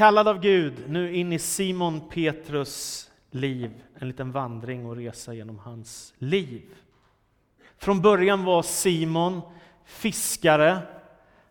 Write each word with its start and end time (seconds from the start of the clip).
kallad 0.00 0.28
av 0.28 0.40
Gud 0.40 0.74
nu 0.88 1.14
in 1.14 1.32
i 1.32 1.38
Simon 1.38 2.00
Petrus 2.08 3.10
liv, 3.30 3.70
en 3.98 4.08
liten 4.08 4.32
vandring 4.32 4.86
och 4.86 4.96
resa 4.96 5.34
genom 5.34 5.58
hans 5.58 6.14
liv. 6.18 6.62
Från 7.78 8.00
början 8.00 8.44
var 8.44 8.62
Simon 8.62 9.40
fiskare. 9.84 10.78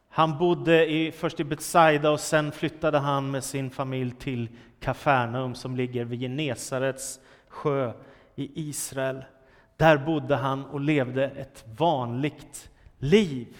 Han 0.09 0.37
bodde 0.37 0.91
i, 0.91 1.11
först 1.11 1.39
i 1.39 1.43
Betsaida 1.43 2.11
och 2.11 2.19
sen 2.19 2.51
flyttade 2.51 2.97
han 2.97 3.31
med 3.31 3.43
sin 3.43 3.69
familj 3.69 4.11
till 4.19 4.47
Kafarnaum 4.79 5.55
som 5.55 5.75
ligger 5.75 6.05
vid 6.05 6.19
Genesarets 6.19 7.19
sjö 7.47 7.93
i 8.35 8.69
Israel. 8.69 9.23
Där 9.77 9.97
bodde 9.97 10.35
han 10.35 10.65
och 10.65 10.79
levde 10.79 11.25
ett 11.25 11.65
vanligt 11.77 12.69
liv. 12.99 13.57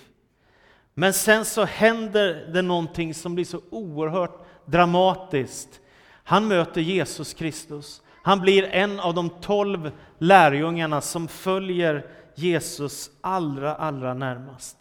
Men 0.93 1.13
sen 1.13 1.45
så 1.45 1.65
händer 1.65 2.49
det 2.53 2.61
någonting 2.61 3.13
som 3.13 3.35
blir 3.35 3.45
så 3.45 3.61
oerhört 3.69 4.38
dramatiskt. 4.69 5.81
Han 6.23 6.47
möter 6.47 6.81
Jesus 6.81 7.33
Kristus. 7.33 8.01
Han 8.23 8.39
blir 8.39 8.63
en 8.63 8.99
av 8.99 9.13
de 9.13 9.29
tolv 9.29 9.91
lärjungarna 10.17 11.01
som 11.01 11.27
följer 11.27 12.05
Jesus 12.35 13.11
allra, 13.21 13.75
allra 13.75 14.13
närmast. 14.13 14.77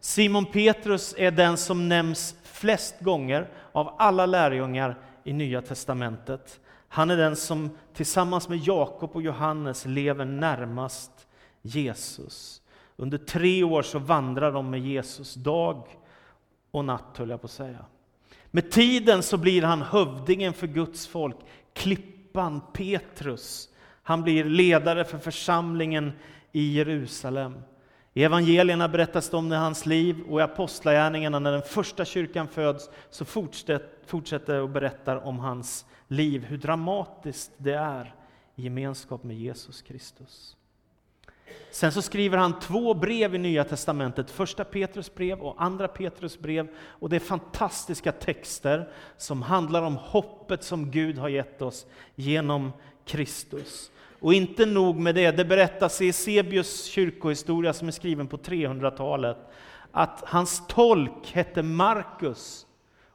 Simon 0.00 0.46
Petrus 0.46 1.14
är 1.18 1.30
den 1.30 1.56
som 1.56 1.88
nämns 1.88 2.34
flest 2.42 3.00
gånger 3.00 3.48
av 3.72 3.94
alla 3.98 4.26
lärjungar 4.26 4.98
i 5.24 5.32
Nya 5.32 5.62
testamentet. 5.62 6.60
Han 6.88 7.10
är 7.10 7.16
den 7.16 7.36
som 7.36 7.70
tillsammans 7.94 8.48
med 8.48 8.58
Jakob 8.58 9.10
och 9.12 9.22
Johannes 9.22 9.86
lever 9.86 10.24
närmast 10.24 11.10
Jesus. 11.62 12.62
Under 12.96 13.18
tre 13.18 13.64
år 13.64 13.82
så 13.82 13.98
vandrar 13.98 14.52
de 14.52 14.70
med 14.70 14.80
Jesus 14.80 15.34
dag 15.34 15.86
och 16.70 16.84
natt, 16.84 17.16
höll 17.16 17.30
jag 17.30 17.40
på 17.40 17.44
att 17.44 17.50
säga. 17.50 17.84
Med 18.54 18.70
tiden 18.70 19.22
så 19.22 19.36
blir 19.36 19.62
han 19.62 19.82
hövdingen 19.82 20.52
för 20.52 20.66
Guds 20.66 21.06
folk, 21.06 21.36
klippan 21.72 22.60
Petrus. 22.72 23.68
Han 24.02 24.22
blir 24.22 24.44
ledare 24.44 25.04
för 25.04 25.18
församlingen 25.18 26.12
i 26.52 26.72
Jerusalem. 26.72 27.54
I 28.14 28.24
evangelierna 28.24 28.88
berättas 28.88 29.30
det 29.30 29.36
om 29.36 29.50
hans 29.50 29.86
liv 29.86 30.22
och 30.28 30.40
i 30.40 30.42
apostlagärningarna 30.42 31.38
när 31.38 31.52
den 31.52 31.62
första 31.62 32.04
kyrkan 32.04 32.48
föds 32.48 32.90
så 33.10 33.24
fortsätter 34.06 34.60
och 34.60 34.70
berättar 34.70 35.16
om 35.16 35.38
hans 35.38 35.86
liv, 36.08 36.44
hur 36.44 36.58
dramatiskt 36.58 37.52
det 37.56 37.74
är 37.74 38.14
i 38.56 38.62
gemenskap 38.62 39.24
med 39.24 39.36
Jesus 39.36 39.82
Kristus. 39.82 40.56
Sen 41.70 41.92
så 41.92 42.02
skriver 42.02 42.38
han 42.38 42.58
två 42.60 42.94
brev 42.94 43.34
i 43.34 43.38
Nya 43.38 43.64
Testamentet, 43.64 44.30
första 44.30 44.64
Petrus 44.64 45.14
brev 45.14 45.40
och 45.40 45.62
andra 45.62 45.88
Petrus 45.88 46.38
brev. 46.38 46.68
Och 46.78 47.08
det 47.08 47.16
är 47.16 47.20
fantastiska 47.20 48.12
texter 48.12 48.92
som 49.16 49.42
handlar 49.42 49.82
om 49.82 49.96
hoppet 49.96 50.64
som 50.64 50.90
Gud 50.90 51.18
har 51.18 51.28
gett 51.28 51.62
oss 51.62 51.86
genom 52.14 52.72
Kristus. 53.04 53.90
Och 54.20 54.34
inte 54.34 54.66
nog 54.66 54.96
med 54.96 55.14
det, 55.14 55.30
det 55.30 55.44
berättas 55.44 56.00
i 56.00 56.08
Esebius 56.08 56.84
kyrkohistoria 56.84 57.72
som 57.72 57.88
är 57.88 57.92
skriven 57.92 58.26
på 58.26 58.36
300-talet, 58.36 59.36
att 59.90 60.22
hans 60.26 60.66
tolk 60.66 61.32
hette 61.32 61.62
Markus. 61.62 62.66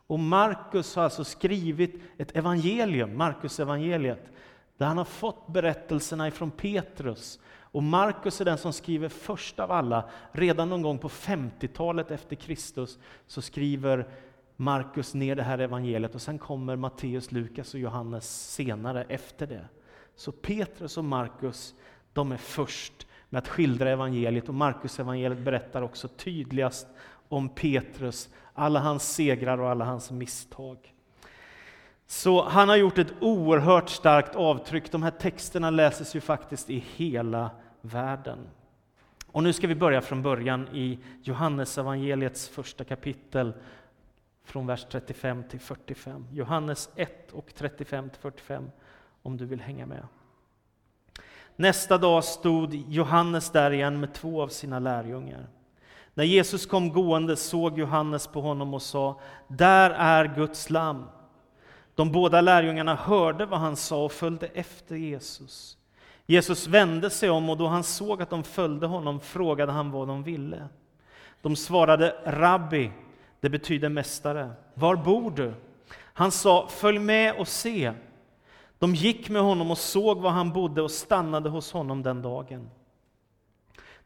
Och 0.08 0.19
Markus 0.19 0.95
har 0.95 1.03
alltså 1.03 1.23
skrivit 1.23 1.95
ett 2.17 2.35
evangelium, 2.35 3.17
Markus 3.17 3.59
evangeliet, 3.59 4.31
där 4.77 4.85
han 4.85 4.97
har 4.97 5.05
fått 5.05 5.47
berättelserna 5.47 6.27
ifrån 6.27 6.52
Petrus. 6.52 7.39
Och 7.71 7.83
Markus 7.83 8.41
är 8.41 8.45
den 8.45 8.57
som 8.57 8.73
skriver 8.73 9.09
först 9.09 9.59
av 9.59 9.71
alla. 9.71 10.09
Redan 10.31 10.69
någon 10.69 10.81
gång 10.81 10.97
på 10.97 11.09
50-talet 11.09 12.11
efter 12.11 12.35
Kristus 12.35 12.99
så 13.27 13.41
skriver 13.41 14.07
Markus 14.55 15.13
ner 15.13 15.35
det 15.35 15.43
här 15.43 15.59
evangeliet 15.59 16.15
och 16.15 16.21
sen 16.21 16.39
kommer 16.39 16.75
Matteus, 16.75 17.31
Lukas 17.31 17.73
och 17.73 17.79
Johannes 17.79 18.51
senare 18.51 19.03
efter 19.03 19.47
det. 19.47 19.65
Så 20.15 20.31
Petrus 20.31 20.97
och 20.97 21.05
Markus, 21.05 21.75
de 22.13 22.31
är 22.31 22.37
först 22.37 23.07
med 23.29 23.39
att 23.39 23.47
skildra 23.47 23.89
evangeliet 23.89 24.49
och 24.49 24.55
Markus 24.55 24.99
evangeliet 24.99 25.39
berättar 25.39 25.81
också 25.81 26.08
tydligast 26.08 26.87
om 27.30 27.49
Petrus, 27.49 28.30
alla 28.53 28.80
hans 28.80 29.13
segrar 29.13 29.58
och 29.58 29.69
alla 29.69 29.86
hans 29.86 30.11
misstag. 30.11 30.93
Så 32.07 32.43
han 32.43 32.69
har 32.69 32.75
gjort 32.75 32.97
ett 32.97 33.13
oerhört 33.19 33.89
starkt 33.89 34.35
avtryck. 34.35 34.91
De 34.91 35.03
här 35.03 35.11
texterna 35.11 35.69
läses 35.69 36.15
ju 36.15 36.21
faktiskt 36.21 36.69
i 36.69 36.83
hela 36.95 37.51
världen. 37.81 38.39
Och 39.31 39.43
nu 39.43 39.53
ska 39.53 39.67
vi 39.67 39.75
börja 39.75 40.01
från 40.01 40.21
början 40.21 40.67
i 40.73 40.99
Johannes 41.23 41.77
evangeliets 41.77 42.49
första 42.49 42.83
kapitel 42.83 43.53
från 44.43 44.67
vers 44.67 44.85
35 44.91 45.43
till 45.43 45.59
45. 45.59 46.25
Johannes 46.31 46.89
1 46.95 47.31
och 47.31 47.55
35 47.55 48.09
till 48.09 48.19
45 48.19 48.69
om 49.21 49.37
du 49.37 49.45
vill 49.45 49.61
hänga 49.61 49.85
med. 49.85 50.07
Nästa 51.55 51.97
dag 51.97 52.23
stod 52.23 52.73
Johannes 52.73 53.51
där 53.51 53.71
igen 53.71 53.99
med 53.99 54.13
två 54.13 54.41
av 54.41 54.47
sina 54.47 54.79
lärjungar. 54.79 55.47
När 56.13 56.23
Jesus 56.23 56.65
kom 56.65 56.93
gående 56.93 57.35
såg 57.35 57.79
Johannes 57.79 58.27
på 58.27 58.41
honom 58.41 58.73
och 58.73 58.81
sa, 58.81 59.19
där 59.47 59.89
är 59.89 60.35
Guds 60.35 60.69
lamm. 60.69 61.05
De 61.97 62.11
båda 62.11 62.41
lärjungarna 62.41 62.95
hörde 62.95 63.45
vad 63.45 63.59
han 63.59 63.75
sa 63.75 64.05
och 64.05 64.11
följde 64.11 64.47
efter 64.47 64.95
Jesus. 64.95 65.77
Jesus 66.25 66.67
vände 66.67 67.09
sig 67.09 67.30
om 67.30 67.49
och 67.49 67.58
då 67.58 67.67
han 67.67 67.83
såg 67.83 68.21
att 68.21 68.30
de 68.30 68.43
följde 68.43 68.87
honom 68.87 69.19
frågade 69.19 69.71
han 69.71 69.91
vad 69.91 70.07
de 70.07 70.23
ville. 70.23 70.67
De 71.41 71.55
svarade 71.55 72.15
Rabbi, 72.25 72.91
det 73.39 73.49
betyder 73.49 73.89
mästare. 73.89 74.52
Var 74.73 74.95
bor 74.95 75.31
du? 75.31 75.53
Han 75.93 76.31
sa, 76.31 76.67
följ 76.67 76.99
med 76.99 77.36
och 77.36 77.47
se. 77.47 77.93
De 78.80 78.95
gick 78.95 79.30
med 79.30 79.41
honom 79.41 79.71
och 79.71 79.77
såg 79.77 80.21
var 80.21 80.31
han 80.31 80.53
bodde 80.53 80.81
och 80.81 80.91
stannade 80.91 81.49
hos 81.49 81.71
honom 81.71 82.03
den 82.03 82.21
dagen. 82.21 82.69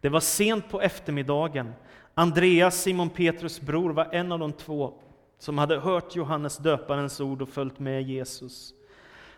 Det 0.02 0.10
var 0.10 0.20
sent 0.20 0.70
på 0.70 0.82
eftermiddagen. 0.82 1.74
Andreas, 2.14 2.82
Simon 2.82 3.10
Petrus 3.10 3.62
bror, 3.62 3.90
var 3.90 4.08
en 4.12 4.32
av 4.32 4.40
de 4.40 4.54
två 4.54 4.94
som 5.42 5.58
hade 5.58 5.80
hört 5.80 6.16
Johannes 6.16 6.58
döparens 6.58 7.20
ord 7.20 7.42
och 7.42 7.50
följt 7.50 7.80
med 7.80 8.04
Jesus. 8.04 8.74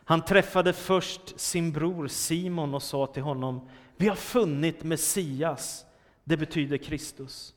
Han 0.06 0.22
träffade 0.22 0.74
först 0.74 1.40
sin 1.40 1.72
bror 1.72 2.08
Simon 2.08 2.74
och 2.74 2.84
sa 2.84 3.08
till 3.08 3.24
honom, 3.24 3.70
vi 3.98 4.08
har 4.08 4.16
funnit 4.16 4.84
Messias, 4.84 5.86
det 6.24 6.38
betyder 6.38 6.78
Kristus. 6.78 7.54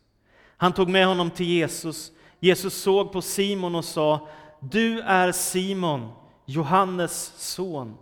Han 0.56 0.72
tog 0.72 0.88
med 0.88 1.06
honom 1.06 1.30
till 1.30 1.46
Jesus. 1.46 2.12
Jesus 2.40 2.74
såg 2.74 3.12
på 3.12 3.22
Simon 3.22 3.74
och 3.74 3.84
sa, 3.84 4.28
du 4.60 5.00
är 5.00 5.32
Simon, 5.32 6.12
Johannes 6.44 7.32
son. 7.36 7.96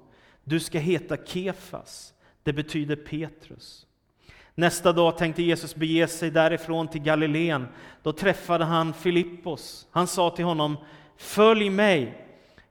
Du 0.44 0.60
ska 0.60 0.78
heta 0.78 1.16
Kefas, 1.16 2.14
det 2.42 2.52
betyder 2.52 2.96
Petrus. 2.96 3.86
Nästa 4.54 4.92
dag 4.92 5.18
tänkte 5.18 5.42
Jesus 5.42 5.74
bege 5.74 6.08
sig 6.08 6.30
därifrån 6.30 6.88
till 6.88 7.02
Galileen. 7.02 7.66
Då 8.02 8.12
träffade 8.12 8.64
han 8.64 8.92
Filippos. 8.92 9.86
Han 9.90 10.06
sa 10.06 10.30
till 10.30 10.44
honom, 10.44 10.76
följ 11.16 11.70
mig. 11.70 12.26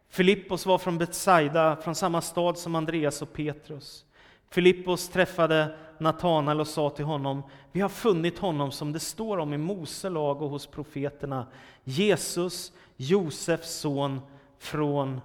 Filippos 0.09 0.65
var 0.65 0.77
från 0.77 0.97
Betsaida, 0.97 1.75
från 1.75 1.95
samma 1.95 2.21
stad 2.21 2.57
som 2.57 2.75
Andreas 2.75 3.21
och 3.21 3.33
Petrus. 3.33 4.05
Filippos 4.49 5.09
träffade 5.09 5.77
Natanael 5.97 6.59
och 6.59 6.67
sa 6.67 6.89
till 6.89 7.05
honom, 7.05 7.43
vi 7.71 7.81
har 7.81 7.89
funnit 7.89 8.39
honom 8.39 8.71
som 8.71 8.93
det 8.93 8.99
står 8.99 9.37
om 9.37 9.53
i 9.53 9.57
Mose 9.57 10.09
lag 10.09 10.41
och 10.41 10.49
hos 10.49 10.67
profeterna, 10.67 11.47
Jesus, 11.83 12.71
Josefs 12.97 13.79
son 13.79 14.21
från 14.59 15.21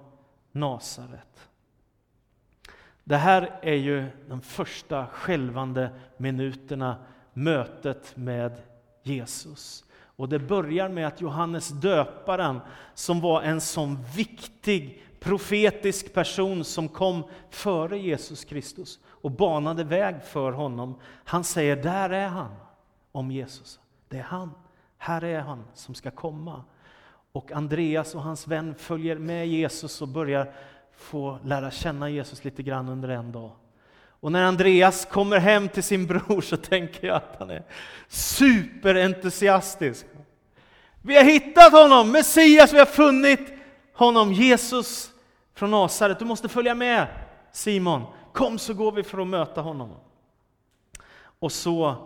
Nasaret. 0.52 1.47
Det 3.08 3.16
här 3.16 3.58
är 3.62 3.74
ju 3.74 4.06
de 4.28 4.40
första 4.40 5.06
skälvande 5.06 5.90
minuterna, 6.16 6.96
mötet 7.32 8.16
med 8.16 8.52
Jesus. 9.02 9.84
Och 10.00 10.28
det 10.28 10.38
börjar 10.38 10.88
med 10.88 11.06
att 11.06 11.20
Johannes 11.20 11.68
döparen, 11.68 12.60
som 12.94 13.20
var 13.20 13.42
en 13.42 13.60
sån 13.60 13.98
viktig 14.16 15.02
profetisk 15.20 16.14
person 16.14 16.64
som 16.64 16.88
kom 16.88 17.24
före 17.50 17.98
Jesus 17.98 18.44
Kristus 18.44 18.98
och 19.06 19.30
banade 19.30 19.84
väg 19.84 20.22
för 20.22 20.52
honom, 20.52 21.00
han 21.24 21.44
säger 21.44 21.76
där 21.76 22.10
är 22.10 22.28
han, 22.28 22.54
om 23.12 23.30
Jesus. 23.30 23.80
Det 24.08 24.18
är 24.18 24.22
han, 24.22 24.50
här 24.98 25.24
är 25.24 25.40
han 25.40 25.64
som 25.74 25.94
ska 25.94 26.10
komma. 26.10 26.64
Och 27.32 27.52
Andreas 27.52 28.14
och 28.14 28.22
hans 28.22 28.46
vän 28.46 28.74
följer 28.74 29.18
med 29.18 29.48
Jesus 29.48 30.02
och 30.02 30.08
börjar 30.08 30.52
få 30.98 31.38
lära 31.44 31.70
känna 31.70 32.10
Jesus 32.10 32.44
lite 32.44 32.62
grann 32.62 32.88
under 32.88 33.08
en 33.08 33.32
dag. 33.32 33.50
Och 34.20 34.32
när 34.32 34.42
Andreas 34.42 35.04
kommer 35.04 35.38
hem 35.38 35.68
till 35.68 35.82
sin 35.82 36.06
bror 36.06 36.40
så 36.40 36.56
tänker 36.56 37.06
jag 37.06 37.16
att 37.16 37.36
han 37.38 37.50
är 37.50 37.62
superentusiastisk. 38.08 40.06
Vi 41.02 41.16
har 41.16 41.24
hittat 41.24 41.72
honom, 41.72 42.12
Messias, 42.12 42.72
vi 42.72 42.78
har 42.78 42.86
funnit 42.86 43.52
honom, 43.94 44.32
Jesus 44.32 45.10
från 45.54 45.70
Nasaret. 45.70 46.18
Du 46.18 46.24
måste 46.24 46.48
följa 46.48 46.74
med 46.74 47.06
Simon. 47.52 48.02
Kom 48.32 48.58
så 48.58 48.74
går 48.74 48.92
vi 48.92 49.02
för 49.02 49.18
att 49.18 49.26
möta 49.26 49.60
honom. 49.60 49.90
Och 51.38 51.52
så 51.52 51.96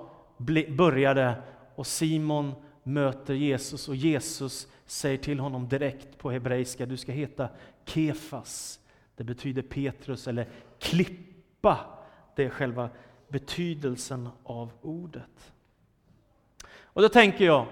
börjar 0.69 1.15
det 1.15 1.35
och 1.75 1.87
Simon 1.87 2.55
möter 2.83 3.35
Jesus 3.35 3.89
och 3.89 3.97
Jesus 3.97 4.67
säger 4.87 5.19
till 5.19 5.41
honom 5.41 5.69
direkt 5.69 6.19
på 6.19 6.31
hebreiska, 6.31 6.87
du 6.87 6.97
ska 6.97 7.12
heta 7.12 7.49
Kefas. 7.87 8.79
Det 9.17 9.25
betyder 9.25 9.62
Petrus 9.62 10.29
eller 10.29 10.49
klippa. 10.79 11.79
Det 12.37 12.44
är 12.44 12.50
själva 12.50 12.88
betydelsen 13.29 14.29
av 14.44 14.70
ordet. 14.82 15.53
Och 16.82 17.03
då 17.03 17.09
tänker 17.09 17.44
jag, 17.44 17.67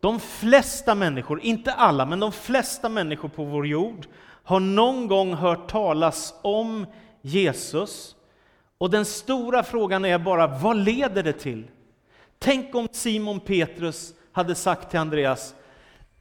de 0.00 0.20
flesta 0.20 0.94
människor, 0.94 1.40
inte 1.40 1.72
alla, 1.72 2.06
men 2.06 2.20
de 2.20 2.32
flesta 2.32 2.88
människor 2.88 3.28
på 3.28 3.44
vår 3.44 3.66
jord 3.66 4.06
har 4.44 4.60
någon 4.60 5.06
gång 5.06 5.34
hört 5.34 5.70
talas 5.70 6.34
om 6.42 6.86
Jesus. 7.20 8.16
Och 8.78 8.90
den 8.90 9.04
stora 9.04 9.62
frågan 9.62 10.04
är 10.04 10.18
bara, 10.18 10.46
vad 10.46 10.76
leder 10.76 11.22
det 11.22 11.32
till? 11.32 11.64
Tänk 12.38 12.74
om 12.74 12.88
Simon 12.92 13.40
Petrus 13.40 14.14
hade 14.32 14.54
sagt 14.54 14.90
till 14.90 14.98
Andreas, 14.98 15.54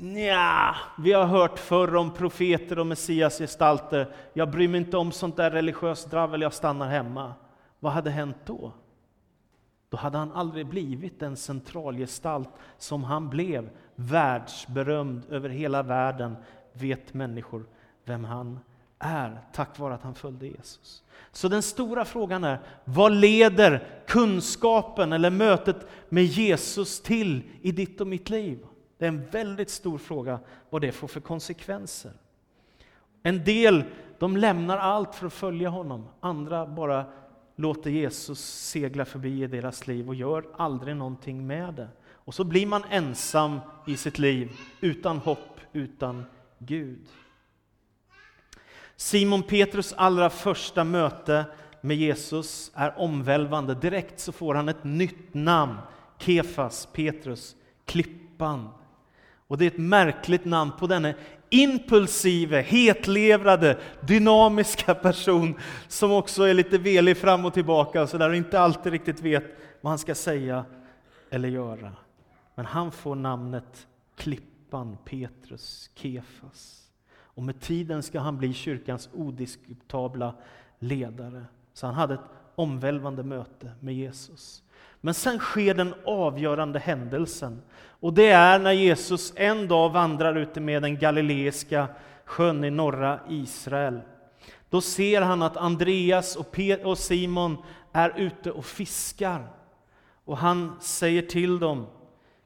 Nja, 0.04 0.76
vi 0.98 1.14
har 1.14 1.26
hört 1.26 1.60
förr 1.60 1.96
om 1.96 2.14
profeter 2.14 2.80
och 2.80 2.88
messiasgestalter. 2.88 4.14
Jag 4.34 4.52
bryr 4.52 4.68
mig 4.68 4.82
inte 4.82 4.98
om 4.98 5.12
sånt 5.12 5.38
där 5.38 5.52
religiöst 5.52 6.12
dravel, 6.12 6.42
jag 6.42 6.54
stannar 6.54 6.90
hemma. 6.90 7.34
Vad 7.80 7.92
hade 7.92 8.10
hänt 8.10 8.38
då? 8.46 8.72
Då 9.90 9.98
hade 9.98 10.18
han 10.18 10.32
aldrig 10.32 10.68
blivit 10.68 11.20
den 11.20 11.38
centralgestalt 11.38 12.50
som 12.78 13.04
han 13.04 13.30
blev. 13.30 13.70
Världsberömd 13.96 15.24
över 15.30 15.50
hela 15.50 15.84
världen 15.84 16.36
vet 16.74 17.14
människor 17.14 17.66
vem 18.06 18.24
han 18.24 18.60
är, 19.00 19.42
tack 19.54 19.80
vare 19.80 19.94
att 19.94 20.04
han 20.04 20.16
följde 20.16 20.48
Jesus. 20.48 21.04
Så 21.32 21.48
den 21.48 21.62
stora 21.62 22.06
frågan 22.06 22.44
är, 22.44 22.60
vad 22.86 23.12
leder 23.12 23.88
kunskapen 24.08 25.14
eller 25.14 25.30
mötet 25.30 25.88
med 26.10 26.24
Jesus 26.24 27.02
till 27.02 27.44
i 27.62 27.72
ditt 27.72 28.02
och 28.02 28.08
mitt 28.08 28.30
liv? 28.30 28.66
Det 29.02 29.06
är 29.06 29.10
en 29.10 29.26
väldigt 29.26 29.70
stor 29.70 29.98
fråga 29.98 30.40
vad 30.70 30.82
det 30.82 30.92
får 30.92 31.08
för 31.08 31.20
konsekvenser. 31.20 32.12
En 33.24 33.44
del 33.44 33.84
de 34.20 34.38
lämnar 34.38 34.78
allt 34.78 35.16
för 35.16 35.28
att 35.28 35.34
följa 35.34 35.70
honom, 35.70 36.08
andra 36.20 36.68
bara 36.68 37.06
låter 37.56 37.90
Jesus 37.90 38.40
segla 38.40 39.06
förbi 39.06 39.44
i 39.44 39.48
deras 39.48 39.88
liv 39.88 40.08
och 40.08 40.16
gör 40.16 40.46
aldrig 40.58 40.96
någonting 40.96 41.48
med 41.48 41.74
det. 41.74 41.88
Och 42.04 42.34
så 42.34 42.44
blir 42.44 42.66
man 42.66 42.84
ensam 42.90 43.60
i 43.88 43.98
sitt 43.98 44.20
liv, 44.20 44.52
utan 44.82 45.18
hopp, 45.18 45.60
utan 45.74 46.26
Gud. 46.58 47.08
Simon 48.96 49.44
Petrus 49.44 49.94
allra 49.94 50.30
första 50.30 50.84
möte 50.84 51.46
med 51.82 51.98
Jesus 51.98 52.72
är 52.76 53.00
omvälvande. 53.00 53.76
Direkt 53.76 54.20
så 54.20 54.32
får 54.32 54.56
han 54.56 54.70
ett 54.70 54.84
nytt 54.84 55.34
namn, 55.34 55.78
Kefas, 56.18 56.88
Petrus, 56.94 57.56
klippan. 57.86 58.70
Och 59.52 59.58
det 59.58 59.66
är 59.66 59.68
ett 59.68 59.78
märkligt 59.78 60.46
namn 60.46 60.72
på 60.80 60.88
denne 60.88 61.16
impulsive, 61.50 62.62
hetlevrade, 62.62 63.78
dynamiska 64.02 64.96
person 64.96 65.60
som 65.88 66.12
också 66.12 66.44
är 66.44 66.54
lite 66.54 66.78
velig 66.78 67.18
fram 67.18 67.46
och 67.46 67.54
tillbaka 67.54 68.08
så 68.08 68.18
där 68.18 68.30
och 68.30 68.36
inte 68.36 68.60
alltid 68.60 68.92
riktigt 68.92 69.22
vet 69.22 69.44
vad 69.82 69.92
han 69.92 70.00
ska 70.00 70.16
säga 70.16 70.66
eller 71.30 71.50
göra. 71.50 71.92
Men 72.56 72.66
han 72.66 72.92
får 72.92 73.16
namnet 73.16 73.88
Klippan, 74.16 74.98
Petrus, 75.06 75.90
Kefas. 75.96 76.90
Och 77.14 77.44
med 77.44 77.60
tiden 77.60 78.04
ska 78.04 78.20
han 78.20 78.38
bli 78.38 78.54
kyrkans 78.54 79.10
odiskutabla 79.14 80.36
ledare. 80.80 81.46
Så 81.74 81.86
han 81.86 81.96
hade 81.96 82.14
ett 82.14 82.20
omvälvande 82.56 83.24
möte 83.24 83.72
med 83.80 83.96
Jesus. 83.96 84.64
Men 85.02 85.14
sen 85.14 85.40
sker 85.40 85.74
den 85.74 85.94
avgörande 86.06 86.80
händelsen. 86.80 87.62
Och 88.00 88.14
det 88.14 88.30
är 88.30 88.60
när 88.60 88.72
Jesus 88.72 89.34
en 89.36 89.68
dag 89.68 89.90
vandrar 89.90 90.36
ute 90.36 90.60
med 90.60 90.82
den 90.82 90.98
galileiska 90.98 91.88
sjön 92.26 92.64
i 92.64 92.72
norra 92.72 93.20
Israel. 93.30 94.02
Då 94.70 94.82
ser 94.82 95.22
han 95.22 95.42
att 95.42 95.58
Andreas 95.58 96.38
och 96.84 96.98
Simon 96.98 97.58
är 97.92 98.20
ute 98.20 98.52
och 98.52 98.66
fiskar. 98.66 99.48
Och 100.26 100.38
han 100.38 100.76
säger 100.80 101.22
till 101.22 101.60
dem, 101.60 101.88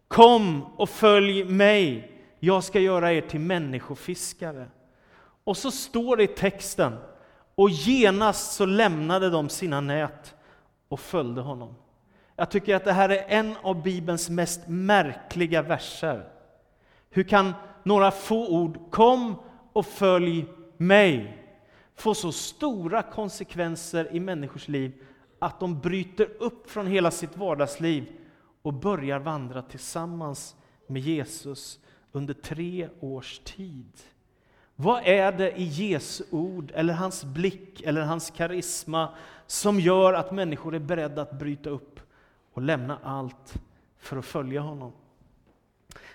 Kom 0.08 0.64
och 0.64 0.90
följ 0.90 1.44
mig, 1.44 2.12
jag 2.40 2.64
ska 2.64 2.80
göra 2.80 3.14
er 3.14 3.22
till 3.22 3.40
människofiskare. 3.40 4.68
Och 5.44 5.58
så 5.58 5.72
står 5.72 6.18
det 6.18 6.24
i 6.24 6.28
texten, 6.28 6.96
och 7.56 7.70
genast 7.70 8.54
så 8.54 8.66
lämnade 8.66 9.30
de 9.30 9.50
sina 9.50 9.82
nät 9.82 10.36
och 10.88 11.00
följde 11.00 11.42
honom. 11.42 11.76
Jag 12.36 12.52
tycker 12.52 12.76
att 12.76 12.84
det 12.84 12.94
här 12.94 13.10
är 13.10 13.26
en 13.28 13.56
av 13.62 13.84
Bibelns 13.84 14.30
mest 14.30 14.68
märkliga 14.68 15.62
verser. 15.62 16.30
Hur 17.10 17.24
kan 17.24 17.54
några 17.84 18.12
få 18.12 18.48
ord, 18.48 18.92
kom 18.92 19.36
och 19.74 19.86
följ 19.86 20.46
mig, 20.78 21.42
få 21.96 22.14
så 22.14 22.32
stora 22.32 23.02
konsekvenser 23.02 24.16
i 24.16 24.20
människors 24.20 24.68
liv 24.68 24.92
att 25.40 25.60
de 25.60 25.80
bryter 25.80 26.30
upp 26.40 26.70
från 26.70 26.88
hela 26.88 27.12
sitt 27.12 27.38
vardagsliv 27.38 28.08
och 28.62 28.74
börjar 28.74 29.20
vandra 29.20 29.62
tillsammans 29.62 30.56
med 30.88 31.02
Jesus 31.02 31.80
under 32.12 32.34
tre 32.34 32.90
års 33.00 33.40
tid. 33.40 33.92
Vad 34.76 35.08
är 35.08 35.32
det 35.32 35.60
i 35.60 35.64
Jesu 35.64 36.24
ord, 36.32 36.72
eller 36.76 36.94
hans 36.94 37.24
blick, 37.24 37.82
eller 37.82 38.02
hans 38.02 38.30
karisma 38.30 39.10
som 39.48 39.80
gör 39.80 40.14
att 40.14 40.32
människor 40.32 40.76
är 40.76 40.80
beredda 40.80 41.22
att 41.22 41.40
bryta 41.40 41.70
upp 41.70 42.00
och 42.56 42.62
lämna 42.62 43.00
allt 43.04 43.54
för 44.00 44.18
att 44.18 44.26
följa 44.26 44.62
honom? 44.62 44.92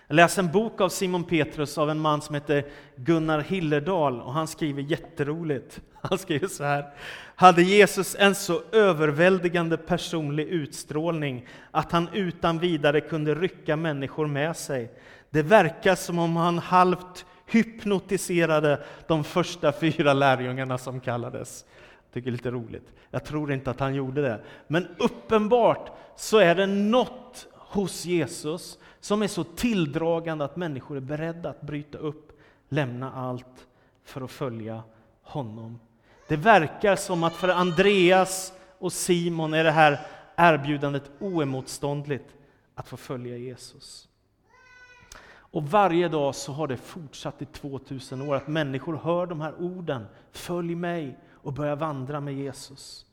Jag 0.06 0.14
läser 0.14 0.42
en 0.42 0.52
bok 0.52 0.80
av 0.80 0.88
Simon 0.88 1.24
Petrus 1.24 1.78
av 1.78 1.90
en 1.90 2.00
man 2.00 2.22
som 2.22 2.34
heter 2.34 2.64
Gunnar 2.96 3.40
Hillerdal 3.40 4.20
och 4.20 4.32
han 4.32 4.48
skriver 4.48 4.82
jätteroligt. 4.82 5.80
Han 6.02 6.18
skriver 6.18 6.48
så 6.48 6.64
här. 6.64 6.94
Hade 7.34 7.62
Jesus 7.62 8.16
en 8.18 8.34
så 8.34 8.62
överväldigande 8.72 9.76
personlig 9.76 10.46
utstrålning 10.46 11.46
att 11.70 11.92
han 11.92 12.08
utan 12.12 12.58
vidare 12.58 13.00
kunde 13.00 13.34
rycka 13.34 13.76
människor 13.76 14.26
med 14.26 14.56
sig? 14.56 14.90
Det 15.30 15.42
verkar 15.42 15.94
som 15.94 16.18
om 16.18 16.36
han 16.36 16.58
halvt 16.58 17.26
hypnotiserade 17.46 18.84
de 19.06 19.24
första 19.24 19.72
fyra 19.72 20.12
lärjungarna 20.12 20.78
som 20.78 21.00
kallades. 21.00 21.64
Jag 22.10 22.14
tycker 22.14 22.30
det 22.30 22.30
är 22.30 22.36
lite 22.36 22.50
roligt. 22.50 22.92
Jag 23.10 23.24
tror 23.24 23.52
inte 23.52 23.70
att 23.70 23.80
han 23.80 23.94
gjorde 23.94 24.22
det. 24.22 24.40
Men 24.66 24.88
uppenbart 24.98 25.90
så 26.16 26.38
är 26.38 26.54
det 26.54 26.66
något 26.66 27.46
hos 27.54 28.04
Jesus 28.04 28.78
som 29.00 29.22
är 29.22 29.28
så 29.28 29.44
tilldragande 29.44 30.44
att 30.44 30.56
människor 30.56 30.96
är 30.96 31.00
beredda 31.00 31.50
att 31.50 31.60
bryta 31.60 31.98
upp, 31.98 32.40
lämna 32.68 33.12
allt 33.12 33.66
för 34.04 34.20
att 34.20 34.30
följa 34.30 34.82
honom. 35.22 35.80
Det 36.28 36.36
verkar 36.36 36.96
som 36.96 37.24
att 37.24 37.32
för 37.32 37.48
Andreas 37.48 38.52
och 38.78 38.92
Simon 38.92 39.54
är 39.54 39.64
det 39.64 39.70
här 39.70 40.00
erbjudandet 40.36 41.10
oemotståndligt 41.18 42.34
att 42.74 42.88
få 42.88 42.96
följa 42.96 43.36
Jesus. 43.36 44.08
Och 45.32 45.62
varje 45.62 46.08
dag 46.08 46.34
så 46.34 46.52
har 46.52 46.66
det 46.66 46.76
fortsatt 46.76 47.42
i 47.42 47.44
2000 47.44 48.22
år 48.22 48.36
att 48.36 48.48
människor 48.48 48.96
hör 48.96 49.26
de 49.26 49.40
här 49.40 49.54
orden, 49.58 50.06
följ 50.32 50.74
mig, 50.74 51.18
och 51.42 51.52
börja 51.52 51.74
vandra 51.74 52.20
med 52.20 52.34
Jesus. 52.34 53.06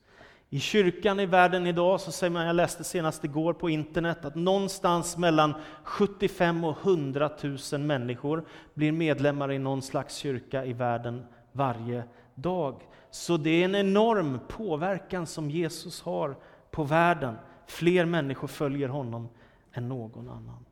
I 0.50 0.60
kyrkan 0.60 1.20
i 1.20 1.26
världen 1.26 1.66
idag, 1.66 2.00
så 2.00 2.12
säger 2.12 2.30
man, 2.30 2.46
jag 2.46 2.56
läste 2.56 2.84
senast 2.84 3.24
igår 3.24 3.52
på 3.52 3.70
internet, 3.70 4.24
att 4.24 4.34
någonstans 4.34 5.16
mellan 5.16 5.54
75 5.82 6.64
och 6.64 6.78
100 6.82 7.30
000 7.72 7.80
människor 7.80 8.44
blir 8.74 8.92
medlemmar 8.92 9.52
i 9.52 9.58
någon 9.58 9.82
slags 9.82 10.16
kyrka 10.16 10.64
i 10.64 10.72
världen 10.72 11.26
varje 11.52 12.04
dag. 12.34 12.82
Så 13.10 13.36
det 13.36 13.50
är 13.50 13.64
en 13.64 13.74
enorm 13.74 14.40
påverkan 14.48 15.26
som 15.26 15.50
Jesus 15.50 16.02
har 16.02 16.36
på 16.70 16.84
världen. 16.84 17.36
Fler 17.66 18.04
människor 18.04 18.48
följer 18.48 18.88
honom 18.88 19.28
än 19.72 19.88
någon 19.88 20.28
annan. 20.28 20.64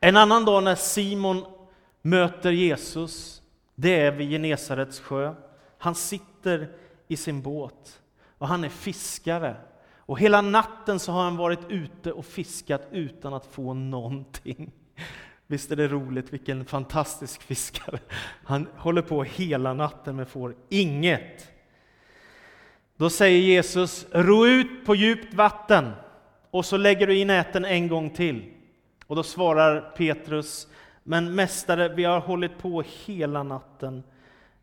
En 0.00 0.16
annan 0.16 0.44
dag 0.44 0.62
när 0.62 0.74
Simon 0.74 1.44
möter 2.02 2.50
Jesus, 2.50 3.42
det 3.74 4.00
är 4.00 4.12
vid 4.12 4.30
Genesarets 4.30 5.00
sjö. 5.00 5.34
Han 5.78 5.94
sitter 5.94 6.68
i 7.08 7.16
sin 7.16 7.42
båt 7.42 8.00
och 8.38 8.48
han 8.48 8.64
är 8.64 8.68
fiskare. 8.68 9.56
Och 9.96 10.18
hela 10.18 10.40
natten 10.40 10.98
så 10.98 11.12
har 11.12 11.22
han 11.24 11.36
varit 11.36 11.60
ute 11.68 12.12
och 12.12 12.24
fiskat 12.24 12.88
utan 12.90 13.34
att 13.34 13.46
få 13.46 13.74
någonting. 13.74 14.72
Visst 15.46 15.72
är 15.72 15.76
det 15.76 15.88
roligt, 15.88 16.32
vilken 16.32 16.64
fantastisk 16.64 17.42
fiskare. 17.42 17.98
Han 18.44 18.68
håller 18.76 19.02
på 19.02 19.22
hela 19.22 19.74
natten 19.74 20.16
men 20.16 20.26
får 20.26 20.54
inget. 20.68 21.48
Då 22.96 23.10
säger 23.10 23.40
Jesus, 23.40 24.06
ro 24.12 24.46
ut 24.46 24.86
på 24.86 24.94
djupt 24.94 25.34
vatten 25.34 25.90
och 26.50 26.64
så 26.64 26.76
lägger 26.76 27.06
du 27.06 27.18
i 27.18 27.24
näten 27.24 27.64
en 27.64 27.88
gång 27.88 28.10
till. 28.10 28.52
Och 29.06 29.16
då 29.16 29.22
svarar 29.22 29.80
Petrus, 29.96 30.68
men 31.02 31.34
mästare, 31.34 31.88
vi 31.88 32.04
har 32.04 32.20
hållit 32.20 32.58
på 32.58 32.84
hela 33.06 33.42
natten 33.42 34.02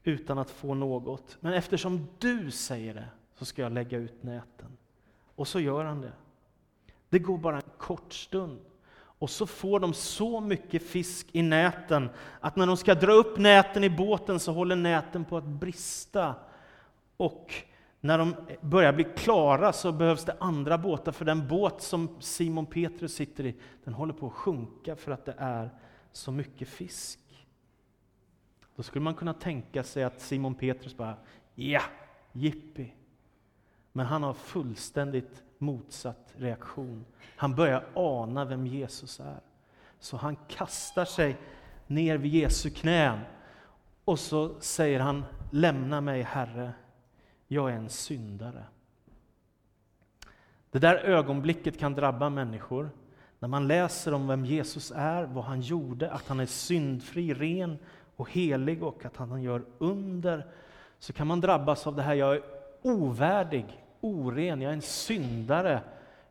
utan 0.06 0.38
att 0.38 0.50
få 0.50 0.74
något. 0.74 1.38
Men 1.40 1.54
eftersom 1.54 2.08
du 2.20 2.52
säger 2.52 2.94
det 2.94 3.08
så 3.36 3.46
ska 3.46 3.62
jag 3.62 3.72
lägga 3.72 3.98
ut 3.98 4.24
näten. 4.24 4.78
Och 5.36 5.48
så 5.48 5.60
gör 5.60 5.86
han 5.86 6.02
det. 6.02 6.12
Det 7.10 7.20
går 7.20 7.38
bara 7.38 7.56
en 7.56 7.70
kort 7.78 8.14
stund. 8.14 8.60
Och 8.98 9.30
så 9.30 9.48
får 9.48 9.80
de 9.80 9.94
så 9.94 10.40
mycket 10.40 10.84
fisk 10.84 11.28
i 11.32 11.42
näten 11.42 12.10
att 12.40 12.56
när 12.56 12.68
de 12.68 12.78
ska 12.78 12.96
dra 12.96 13.14
upp 13.14 13.38
näten 13.38 13.84
i 13.84 13.90
båten 13.90 14.40
så 14.40 14.52
håller 14.52 14.76
näten 14.76 15.26
på 15.26 15.38
att 15.38 15.44
brista. 15.44 16.36
Och 17.18 17.54
när 18.02 18.18
de 18.18 18.36
börjar 18.62 18.94
bli 18.94 19.04
klara 19.04 19.74
så 19.74 19.92
behövs 19.92 20.26
det 20.26 20.38
andra 20.40 20.78
båtar, 20.78 21.12
för 21.12 21.26
den 21.26 21.48
båt 21.48 21.82
som 21.82 22.18
Simon 22.20 22.66
Petrus 22.66 23.14
sitter 23.14 23.46
i, 23.46 23.56
den 23.84 23.94
håller 23.94 24.14
på 24.14 24.28
att 24.28 24.34
sjunka 24.34 24.96
för 24.96 25.12
att 25.12 25.26
det 25.26 25.36
är 25.38 25.70
så 26.12 26.32
mycket 26.32 26.68
fisk. 26.68 27.20
Då 28.76 28.84
skulle 28.84 29.04
man 29.04 29.14
kunna 29.14 29.34
tänka 29.34 29.84
sig 29.84 30.04
att 30.04 30.22
Simon 30.22 30.56
Petrus 30.56 30.98
bara, 30.98 31.16
ja, 31.56 31.82
jippi. 32.32 32.94
Men 33.92 34.06
han 34.06 34.24
har 34.24 34.34
fullständigt 34.34 35.44
motsatt 35.58 36.34
reaktion. 36.38 37.06
Han 37.36 37.56
börjar 37.56 37.86
ana 37.94 38.46
vem 38.46 38.68
Jesus 38.68 39.20
är. 39.20 39.40
Så 40.00 40.18
han 40.18 40.36
kastar 40.48 41.06
sig 41.06 41.38
ner 41.88 42.18
vid 42.18 42.34
Jesu 42.34 42.70
knän 42.70 43.20
och 44.06 44.20
så 44.20 44.60
säger 44.60 45.00
han, 45.00 45.26
lämna 45.52 46.02
mig 46.02 46.22
Herre, 46.22 46.74
jag 47.48 47.72
är 47.72 47.76
en 47.76 47.90
syndare. 47.90 48.64
Det 50.72 50.80
där 50.80 50.96
ögonblicket 50.96 51.80
kan 51.80 51.94
drabba 51.94 52.30
människor. 52.30 52.90
När 53.40 53.50
man 53.50 53.68
läser 53.68 54.14
om 54.14 54.28
vem 54.28 54.46
Jesus 54.46 54.92
är, 54.96 55.24
vad 55.24 55.44
han 55.44 55.62
gjorde, 55.62 56.12
att 56.12 56.28
han 56.28 56.40
är 56.40 56.46
syndfri, 56.46 57.34
ren 57.34 57.78
och 58.16 58.32
helig 58.32 58.84
och 58.84 59.06
att 59.06 59.18
han 59.18 59.42
gör 59.42 59.62
under, 59.78 60.46
så 61.00 61.14
kan 61.14 61.28
man 61.28 61.42
drabbas 61.42 61.88
av 61.88 61.96
det 61.96 62.02
här, 62.02 62.14
jag 62.14 62.36
är 62.36 62.42
ovärdig, 62.82 63.66
oren, 64.02 64.62
jag 64.62 64.70
är 64.70 64.76
en 64.76 64.82
syndare. 64.82 65.82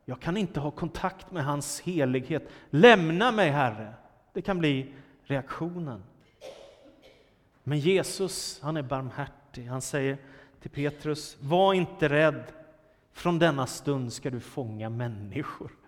Jag 0.05 0.21
kan 0.21 0.37
inte 0.37 0.61
ha 0.61 0.71
kontakt 0.71 1.31
med 1.31 1.45
hans 1.45 1.81
helighet. 1.81 2.49
Lämna 2.71 3.33
mig 3.33 3.51
Herre! 3.51 3.95
Det 4.33 4.43
kan 4.43 4.59
bli 4.59 4.95
reaktionen. 5.23 6.03
Men 7.63 7.79
Jesus, 7.79 8.61
han 8.63 8.77
är 8.77 8.83
barmhärtig. 8.83 9.67
Han 9.67 9.83
säger 9.83 10.19
till 10.61 10.71
Petrus, 10.71 11.37
var 11.41 11.75
inte 11.75 12.09
rädd. 12.09 12.45
Från 13.13 13.39
denna 13.39 13.67
stund 13.67 14.13
ska 14.13 14.31
du 14.31 14.41
fånga 14.41 14.91
människor. 14.91 15.71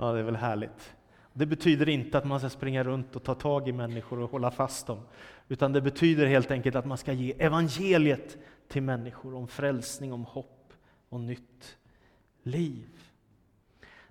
Ja, 0.00 0.12
det 0.12 0.18
är 0.18 0.22
väl 0.22 0.36
härligt. 0.36 0.94
Det 1.38 1.46
betyder 1.46 1.88
inte 1.88 2.18
att 2.18 2.24
man 2.24 2.40
ska 2.40 2.48
springa 2.48 2.84
runt 2.84 3.16
och 3.16 3.22
ta 3.22 3.34
tag 3.34 3.68
i 3.68 3.72
människor 3.72 4.20
och 4.20 4.30
hålla 4.30 4.50
fast 4.50 4.86
dem. 4.86 5.00
Utan 5.48 5.72
det 5.72 5.80
betyder 5.80 6.26
helt 6.26 6.50
enkelt 6.50 6.76
att 6.76 6.86
man 6.86 6.98
ska 6.98 7.12
ge 7.12 7.32
evangeliet 7.38 8.38
till 8.68 8.82
människor 8.82 9.34
om 9.34 9.48
frälsning, 9.48 10.12
om 10.12 10.24
hopp 10.24 10.72
och 11.08 11.20
nytt 11.20 11.76
liv. 12.42 12.88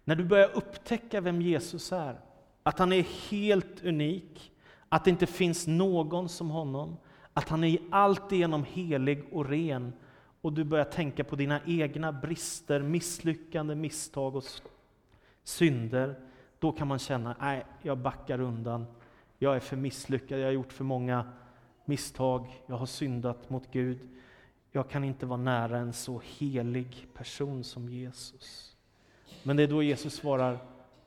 När 0.04 0.16
du 0.16 0.24
börjar 0.24 0.50
upptäcka 0.54 1.22
vem 1.22 1.42
Jesus 1.42 1.92
är, 1.92 2.20
att 2.64 2.80
han 2.80 2.94
är 2.94 3.30
helt 3.30 3.84
unik, 3.84 4.52
att 4.90 5.04
det 5.04 5.10
inte 5.10 5.28
finns 5.28 5.68
någon 5.68 6.30
som 6.30 6.50
honom, 6.50 6.98
att 7.34 7.50
han 7.50 7.64
är 7.64 7.78
alltigenom 7.92 8.64
helig 8.64 9.24
och 9.32 9.50
ren 9.50 9.94
och 10.42 10.54
du 10.54 10.64
börjar 10.64 10.86
tänka 10.86 11.24
på 11.24 11.36
dina 11.36 11.60
egna 11.66 12.12
brister, 12.12 12.82
misslyckande, 12.82 13.76
misstag 13.76 14.36
och 14.36 14.44
synder, 15.44 16.16
då 16.60 16.72
kan 16.72 16.88
man 16.88 17.00
känna, 17.00 17.36
nej, 17.40 17.66
jag 17.82 17.98
backar 17.98 18.40
undan. 18.40 18.86
Jag 19.38 19.56
är 19.56 19.60
för 19.60 19.76
misslyckad, 19.76 20.40
jag 20.40 20.46
har 20.46 20.52
gjort 20.52 20.74
för 20.74 20.84
många 20.84 21.26
misstag, 21.86 22.64
jag 22.66 22.76
har 22.76 22.86
syndat 22.86 23.50
mot 23.50 23.72
Gud. 23.72 24.00
Jag 24.72 24.90
kan 24.90 25.04
inte 25.04 25.26
vara 25.26 25.42
nära 25.42 25.78
en 25.78 25.94
så 25.94 26.22
helig 26.26 27.08
person 27.14 27.64
som 27.64 27.90
Jesus. 27.90 28.76
Men 29.44 29.58
det 29.58 29.64
är 29.64 29.68
då 29.68 29.84
Jesus 29.84 30.14
svarar, 30.14 30.60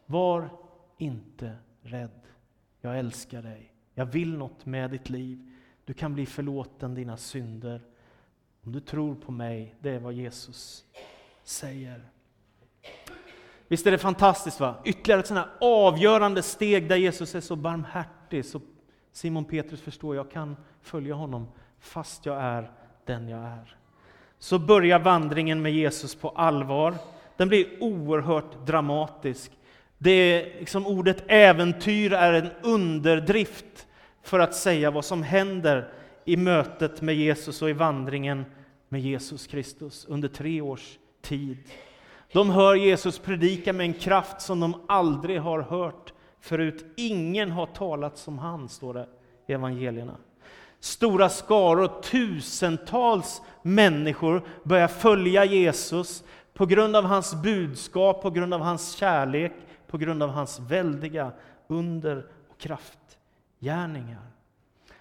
var 0.06 0.48
inte 0.98 1.56
rädd. 1.82 2.20
Jag 2.80 2.98
älskar 2.98 3.42
dig. 3.42 3.72
Jag 3.94 4.06
vill 4.06 4.38
något 4.38 4.66
med 4.66 4.90
ditt 4.90 5.10
liv. 5.10 5.50
Du 5.84 5.94
kan 5.94 6.14
bli 6.14 6.26
förlåten 6.26 6.94
dina 6.94 7.16
synder. 7.16 7.82
Om 8.62 8.72
du 8.72 8.80
tror 8.80 9.14
på 9.14 9.32
mig, 9.32 9.74
det 9.80 9.90
är 9.90 9.98
vad 9.98 10.12
Jesus 10.12 10.84
säger. 11.42 12.10
Visst 13.70 13.86
är 13.86 13.90
det 13.90 13.98
fantastiskt? 13.98 14.60
va? 14.60 14.74
Ytterligare 14.84 15.20
ett 15.20 15.30
här 15.30 15.46
avgörande 15.60 16.42
steg 16.42 16.88
där 16.88 16.96
Jesus 16.96 17.34
är 17.34 17.40
så 17.40 17.56
barmhärtig. 17.56 18.44
Så 18.44 18.60
Simon 19.12 19.44
Petrus 19.44 19.80
förstår, 19.80 20.16
jag 20.16 20.30
kan 20.30 20.56
följa 20.82 21.14
honom 21.14 21.48
fast 21.80 22.26
jag 22.26 22.42
är 22.42 22.70
den 23.06 23.28
jag 23.28 23.40
är. 23.40 23.76
Så 24.38 24.58
börjar 24.58 24.98
vandringen 24.98 25.62
med 25.62 25.72
Jesus 25.72 26.14
på 26.14 26.28
allvar. 26.28 26.94
Den 27.36 27.48
blir 27.48 27.82
oerhört 27.82 28.66
dramatisk. 28.66 29.52
Det 29.98 30.10
är 30.10 30.60
liksom 30.60 30.86
ordet 30.86 31.24
äventyr 31.26 32.12
är 32.12 32.32
en 32.32 32.50
underdrift 32.62 33.86
för 34.22 34.38
att 34.38 34.54
säga 34.54 34.90
vad 34.90 35.04
som 35.04 35.22
händer 35.22 35.92
i 36.24 36.36
mötet 36.36 37.02
med 37.02 37.14
Jesus 37.14 37.62
och 37.62 37.70
i 37.70 37.72
vandringen 37.72 38.44
med 38.88 39.00
Jesus 39.00 39.46
Kristus 39.46 40.04
under 40.08 40.28
tre 40.28 40.60
års 40.60 40.98
tid. 41.22 41.58
De 42.32 42.50
hör 42.50 42.74
Jesus 42.74 43.18
predika 43.18 43.72
med 43.72 43.86
en 43.86 43.94
kraft 43.94 44.40
som 44.40 44.60
de 44.60 44.82
aldrig 44.88 45.40
har 45.40 45.60
hört 45.60 46.12
förut. 46.40 46.84
Ingen 46.96 47.50
har 47.50 47.66
talat 47.66 48.18
som 48.18 48.38
han, 48.38 48.68
står 48.68 48.94
det 48.94 49.06
i 49.46 49.52
evangelierna. 49.52 50.16
Stora 50.80 51.28
skaror, 51.28 52.02
tusentals 52.02 53.42
människor 53.62 54.42
börjar 54.62 54.88
följa 54.88 55.44
Jesus 55.44 56.24
på 56.54 56.66
grund 56.66 56.96
av 56.96 57.04
hans 57.04 57.34
budskap, 57.34 58.22
på 58.22 58.30
grund 58.30 58.54
av 58.54 58.60
hans 58.60 58.92
kärlek, 58.92 59.52
på 59.86 59.98
grund 59.98 60.22
av 60.22 60.30
hans 60.30 60.60
väldiga 60.60 61.32
under 61.66 62.26
och 62.48 62.58
kraftgärningar. 62.58 64.26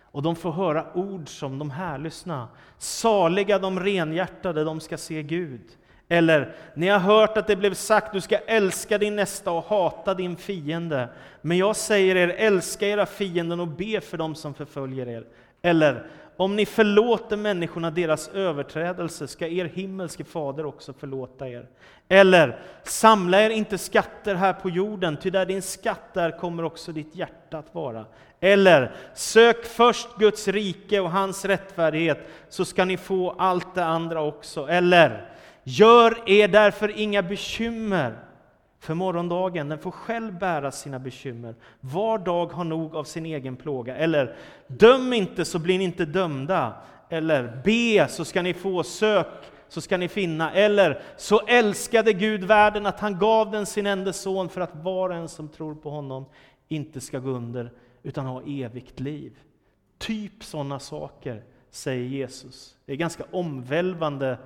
Och 0.02 0.22
de 0.22 0.36
får 0.36 0.52
höra 0.52 0.94
ord 0.94 1.30
som 1.30 1.60
de 1.60 1.72
här, 1.72 1.98
lyssna. 1.98 2.48
Saliga 2.78 3.60
de 3.60 3.80
renhjärtade, 3.80 4.64
de 4.64 4.80
ska 4.80 4.98
se 4.98 5.24
Gud. 5.24 5.62
Eller, 6.12 6.56
ni 6.74 6.88
har 6.88 7.00
hört 7.00 7.38
att 7.38 7.48
det 7.48 7.56
blev 7.56 7.74
sagt, 7.74 8.14
du 8.14 8.22
ska 8.22 8.38
älska 8.38 8.98
din 8.98 9.16
nästa 9.16 9.52
och 9.52 9.64
hata 9.64 10.14
din 10.14 10.36
fiende. 10.36 11.10
Men 11.42 11.58
jag 11.58 11.76
säger 11.76 12.16
er, 12.16 12.36
älska 12.38 12.88
era 12.88 13.06
fienden 13.06 13.60
och 13.60 13.68
be 13.68 14.02
för 14.02 14.18
dem 14.18 14.36
som 14.36 14.54
förföljer 14.54 15.08
er. 15.08 15.24
Eller, 15.62 16.06
om 16.38 16.56
ni 16.56 16.66
förlåter 16.66 17.38
människorna 17.38 17.92
deras 17.92 18.30
överträdelse 18.30 19.28
ska 19.28 19.48
er 19.48 19.66
himmelske 19.66 20.24
fader 20.24 20.66
också 20.66 20.94
förlåta 20.94 21.48
er. 21.48 21.68
Eller, 22.10 22.60
samla 22.84 23.42
er 23.42 23.50
inte 23.50 23.78
skatter 23.78 24.36
här 24.36 24.54
på 24.54 24.70
jorden, 24.70 25.18
ty 25.18 25.30
där 25.30 25.46
din 25.46 25.62
skatt 25.62 26.18
är 26.18 26.38
kommer 26.38 26.64
också 26.64 26.92
ditt 26.92 27.16
hjärta 27.16 27.58
att 27.58 27.76
vara. 27.76 28.06
Eller, 28.40 28.92
sök 29.14 29.66
först 29.66 30.08
Guds 30.18 30.48
rike 30.48 31.00
och 31.00 31.12
hans 31.12 31.46
rättfärdighet, 31.46 32.20
så 32.50 32.66
ska 32.66 32.86
ni 32.86 32.98
få 32.98 33.36
allt 33.38 33.76
det 33.76 33.86
andra 33.86 34.22
också. 34.22 34.68
Eller, 34.68 35.30
gör 35.70 36.30
er 36.30 36.48
därför 36.48 37.00
inga 37.00 37.24
bekymmer 37.24 38.20
för 38.80 38.94
morgondagen, 38.94 39.70
den 39.70 39.80
får 39.80 39.92
själv 39.92 40.40
bära 40.40 40.72
sina 40.72 41.00
bekymmer. 41.00 41.56
Var 41.80 42.18
dag 42.18 42.46
har 42.46 42.64
nog 42.64 42.96
av 42.96 43.04
sin 43.04 43.26
egen 43.26 43.56
plåga. 43.56 43.96
Eller, 43.96 44.36
döm 44.68 45.14
inte 45.14 45.46
så 45.46 45.60
blir 45.60 45.78
ni 45.78 45.84
inte 45.84 46.06
dömda. 46.06 46.74
Eller, 47.10 47.62
be 47.64 48.08
så 48.08 48.26
ska 48.26 48.42
ni 48.42 48.54
få, 48.54 48.84
sök 48.84 49.28
så 49.68 49.82
ska 49.82 49.98
ni 49.98 50.08
finna. 50.08 50.54
Eller, 50.54 51.02
så 51.18 51.40
älskade 51.40 52.14
Gud 52.14 52.44
världen 52.44 52.86
att 52.86 53.00
han 53.00 53.20
gav 53.20 53.52
den 53.52 53.66
sin 53.66 53.88
enda 53.88 54.14
son 54.14 54.50
för 54.50 54.62
att 54.62 54.76
var 54.76 55.10
och 55.10 55.16
en 55.16 55.30
som 55.30 55.50
tror 55.50 55.76
på 55.76 55.90
honom 55.90 56.26
inte 56.68 57.02
ska 57.02 57.20
gå 57.20 57.30
under 57.30 57.72
utan 58.04 58.26
ha 58.26 58.42
evigt 58.48 59.00
liv. 59.00 59.40
Typ 59.98 60.44
sådana 60.44 60.80
saker, 60.80 61.44
säger 61.70 62.04
Jesus. 62.04 62.76
Det 62.86 62.92
är 62.92 62.98
ganska 62.98 63.24
omvälvande 63.32 64.38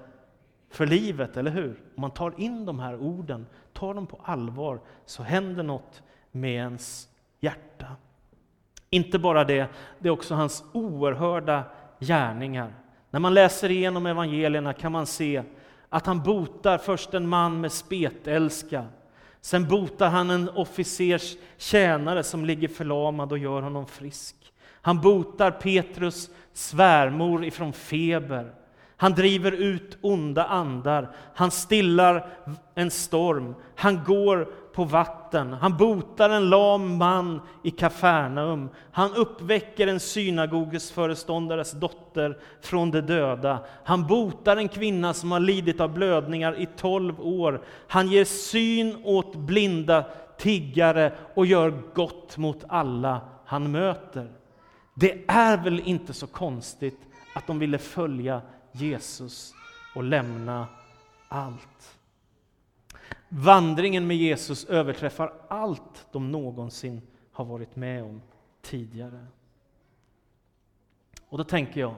för 0.74 0.86
livet, 0.86 1.38
eller 1.38 1.52
hur? 1.52 1.70
Om 1.96 2.02
man 2.02 2.12
tar 2.12 2.34
in 2.38 2.66
de 2.66 2.80
här 2.80 2.98
orden, 2.98 3.46
tar 3.74 3.94
dem 3.94 4.08
på 4.08 4.20
allvar, 4.24 4.80
så 5.06 5.24
händer 5.24 5.64
något 5.64 6.04
med 6.32 6.52
ens 6.52 7.08
hjärta. 7.40 7.88
Inte 8.90 9.20
bara 9.20 9.44
det, 9.44 9.68
det 10.00 10.08
är 10.08 10.12
också 10.12 10.36
hans 10.36 10.64
oerhörda 10.74 11.64
gärningar. 12.00 12.74
När 13.10 13.20
man 13.20 13.34
läser 13.34 13.72
igenom 13.72 14.06
evangelierna 14.06 14.74
kan 14.74 14.92
man 14.92 15.06
se 15.06 15.44
att 15.90 16.06
han 16.06 16.24
botar 16.24 16.78
först 16.78 17.14
en 17.14 17.28
man 17.28 17.62
med 17.62 17.72
spetälska. 17.72 18.86
Sen 19.42 19.68
botar 19.68 20.10
han 20.10 20.30
en 20.30 20.50
officers 20.50 21.36
tjänare 21.58 22.24
som 22.24 22.46
ligger 22.46 22.68
förlamad 22.68 23.32
och 23.32 23.38
gör 23.38 23.62
honom 23.62 23.88
frisk. 23.88 24.36
Han 24.82 25.02
botar 25.02 25.52
Petrus 25.52 26.30
svärmor 26.54 27.46
ifrån 27.46 27.74
feber. 27.74 28.54
Han 28.98 29.12
driver 29.12 29.52
ut 29.52 29.98
onda 30.02 30.46
andar, 30.46 31.16
han 31.36 31.52
stillar 31.52 32.28
en 32.76 32.92
storm, 32.92 33.56
han 33.76 34.04
går 34.04 34.48
på 34.74 34.84
vatten, 34.84 35.54
han 35.54 35.78
botar 35.78 36.30
en 36.30 36.50
lam 36.50 36.98
man 36.98 37.42
i 37.64 37.72
Kafarnaum, 37.72 38.70
han 38.92 39.14
uppväcker 39.14 39.88
en 39.88 40.00
synagogesföreståndares 40.00 41.72
dotter 41.72 42.38
från 42.62 42.92
de 42.92 43.02
döda, 43.02 43.60
han 43.84 44.08
botar 44.08 44.58
en 44.58 44.70
kvinna 44.70 45.14
som 45.14 45.32
har 45.32 45.40
lidit 45.40 45.82
av 45.82 45.94
blödningar 45.94 46.60
i 46.60 46.68
tolv 46.78 47.22
år, 47.22 47.62
han 47.88 48.08
ger 48.08 48.26
syn 48.26 48.98
åt 49.04 49.36
blinda 49.36 50.06
tiggare 50.38 51.12
och 51.34 51.46
gör 51.46 51.74
gott 51.94 52.38
mot 52.38 52.64
alla 52.68 53.22
han 53.46 53.72
möter. 53.72 54.28
Det 54.94 55.24
är 55.28 55.58
väl 55.58 55.80
inte 55.86 56.14
så 56.14 56.28
konstigt 56.28 57.00
att 57.36 57.48
de 57.48 57.60
ville 57.60 57.78
följa 57.78 58.42
Jesus 58.74 59.54
och 59.96 60.04
lämna 60.04 60.68
allt. 61.28 62.00
Vandringen 63.30 64.08
med 64.08 64.18
Jesus 64.18 64.66
överträffar 64.66 65.34
allt 65.48 66.08
de 66.12 66.32
någonsin 66.32 67.02
har 67.32 67.46
varit 67.46 67.76
med 67.76 68.04
om 68.04 68.22
tidigare. 68.62 69.26
Och 71.30 71.38
då 71.38 71.44
tänker 71.44 71.82
jag, 71.82 71.96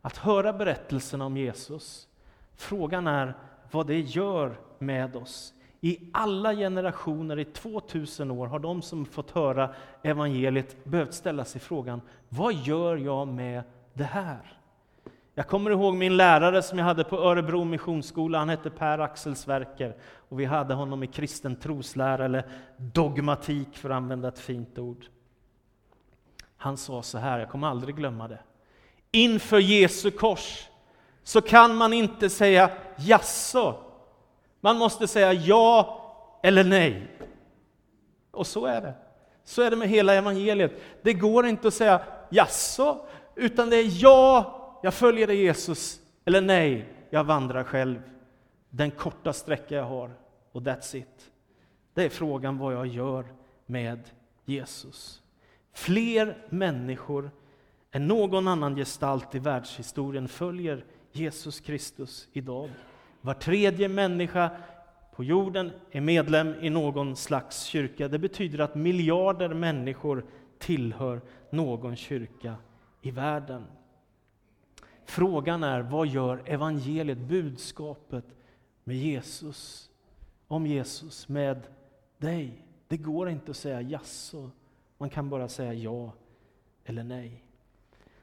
att 0.00 0.16
höra 0.16 0.52
berättelserna 0.52 1.26
om 1.26 1.36
Jesus, 1.36 2.08
frågan 2.54 3.06
är 3.06 3.34
vad 3.70 3.86
det 3.86 4.00
gör 4.00 4.60
med 4.78 5.16
oss. 5.16 5.54
I 5.80 5.98
alla 6.12 6.54
generationer, 6.54 7.38
i 7.38 7.44
2000 7.44 8.30
år, 8.30 8.46
har 8.46 8.58
de 8.58 8.82
som 8.82 9.06
fått 9.06 9.30
höra 9.30 9.74
evangeliet 10.02 10.84
behövt 10.84 11.14
ställa 11.14 11.44
sig 11.44 11.60
frågan, 11.60 12.00
vad 12.28 12.54
gör 12.54 12.96
jag 12.96 13.28
med 13.28 13.62
det 13.92 14.04
här? 14.04 14.57
Jag 15.38 15.46
kommer 15.46 15.70
ihåg 15.70 15.94
min 15.94 16.16
lärare 16.16 16.62
som 16.62 16.78
jag 16.78 16.84
hade 16.86 17.04
på 17.04 17.16
Örebro 17.18 17.64
Missionsskola, 17.64 18.38
han 18.38 18.48
hette 18.48 18.70
Per 18.70 18.98
Axel 18.98 19.36
Sverker, 19.36 19.96
och 20.28 20.40
vi 20.40 20.44
hade 20.44 20.74
honom 20.74 21.02
i 21.02 21.06
kristen 21.06 21.56
troslära, 21.56 22.24
eller 22.24 22.46
dogmatik 22.76 23.76
för 23.76 23.90
att 23.90 23.96
använda 23.96 24.28
ett 24.28 24.38
fint 24.38 24.78
ord. 24.78 25.04
Han 26.56 26.76
sa 26.76 27.02
så 27.02 27.18
här, 27.18 27.38
jag 27.38 27.50
kommer 27.50 27.68
aldrig 27.68 27.96
glömma 27.96 28.28
det. 28.28 28.38
Inför 29.10 29.58
Jesu 29.58 30.10
kors 30.10 30.68
så 31.22 31.40
kan 31.40 31.76
man 31.76 31.92
inte 31.92 32.30
säga 32.30 32.70
jaså. 32.96 33.74
Man 34.60 34.76
måste 34.76 35.08
säga 35.08 35.32
ja 35.32 36.00
eller 36.42 36.64
nej. 36.64 37.16
Och 38.30 38.46
så 38.46 38.66
är 38.66 38.80
det. 38.80 38.94
Så 39.44 39.62
är 39.62 39.70
det 39.70 39.76
med 39.76 39.88
hela 39.88 40.14
evangeliet. 40.14 40.72
Det 41.02 41.12
går 41.12 41.46
inte 41.46 41.68
att 41.68 41.74
säga 41.74 42.00
jaså, 42.30 43.06
utan 43.34 43.70
det 43.70 43.76
är 43.76 44.02
ja, 44.02 44.57
jag 44.82 44.94
följer 44.94 45.26
dig 45.26 45.36
Jesus, 45.42 46.00
eller 46.24 46.40
nej, 46.40 46.88
jag 47.10 47.24
vandrar 47.24 47.64
själv. 47.64 48.02
Den 48.70 48.90
korta 48.90 49.32
sträcka 49.32 49.74
jag 49.74 49.84
har, 49.84 50.10
och 50.52 50.62
that's 50.62 50.96
it. 50.96 51.30
Det 51.94 52.04
är 52.04 52.08
frågan 52.08 52.58
vad 52.58 52.74
jag 52.74 52.86
gör 52.86 53.24
med 53.66 54.10
Jesus. 54.44 55.22
Fler 55.72 56.36
människor 56.48 57.30
än 57.90 58.06
någon 58.06 58.48
annan 58.48 58.76
gestalt 58.76 59.34
i 59.34 59.38
världshistorien 59.38 60.28
följer 60.28 60.84
Jesus 61.12 61.60
Kristus 61.60 62.28
idag. 62.32 62.70
Var 63.20 63.34
tredje 63.34 63.88
människa 63.88 64.50
på 65.16 65.24
jorden 65.24 65.70
är 65.90 66.00
medlem 66.00 66.54
i 66.60 66.70
någon 66.70 67.16
slags 67.16 67.62
kyrka. 67.62 68.08
Det 68.08 68.18
betyder 68.18 68.58
att 68.58 68.74
miljarder 68.74 69.48
människor 69.48 70.24
tillhör 70.58 71.20
någon 71.50 71.96
kyrka 71.96 72.54
i 73.02 73.10
världen. 73.10 73.64
Frågan 75.08 75.62
är, 75.62 75.80
vad 75.80 76.06
gör 76.06 76.42
evangeliet, 76.44 77.18
budskapet 77.18 78.24
med 78.84 78.96
Jesus, 78.96 79.90
om 80.48 80.66
Jesus, 80.66 81.28
med 81.28 81.66
dig? 82.18 82.64
Det 82.88 82.96
går 82.96 83.28
inte 83.28 83.50
att 83.50 83.56
säga 83.56 83.80
jaså, 83.80 84.50
man 84.98 85.10
kan 85.10 85.30
bara 85.30 85.48
säga 85.48 85.72
ja 85.74 86.12
eller 86.84 87.02
nej. 87.02 87.44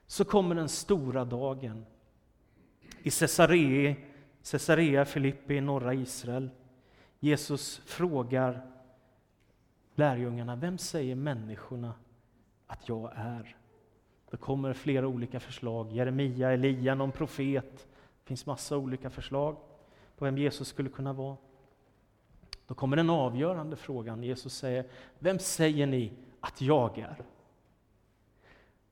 Så 0.08 0.25
kommer 0.25 0.56
den 0.56 0.70
stora 0.70 1.25
dagen 1.25 1.86
i 3.04 3.12
Caesarea, 3.12 3.96
Caesarea 4.51 5.06
Filippi 5.06 5.54
i 5.54 5.62
norra 5.62 5.94
Israel. 5.94 6.50
Jesus 7.20 7.82
frågar 7.86 8.72
lärjungarna, 9.96 10.56
vem 10.56 10.77
säger 10.77 11.15
människorna 11.15 11.94
att 12.68 12.89
jag 12.89 13.12
är? 13.15 13.56
Det 14.36 14.39
kommer 14.39 14.74
flera 14.74 15.08
olika 15.08 15.39
förslag. 15.39 15.92
Jeremia, 15.92 16.51
Elia, 16.51 16.96
någon 16.96 17.12
profet. 17.12 17.77
Det 17.77 18.27
finns 18.27 18.46
massa 18.46 18.77
olika 18.77 19.10
förslag 19.10 19.58
på 20.17 20.26
vem 20.26 20.38
Jesus 20.38 20.67
skulle 20.67 20.89
kunna 20.89 21.13
vara. 21.13 21.38
Då 22.67 22.74
kommer 22.74 22.98
den 22.98 23.10
avgörande 23.10 23.76
frågan. 23.76 24.24
Jesus 24.24 24.54
säger, 24.54 24.86
vem 25.19 25.39
säger 25.39 25.88
ni 25.88 26.13
att 26.39 26.62
jag 26.62 26.98
är? 26.98 27.24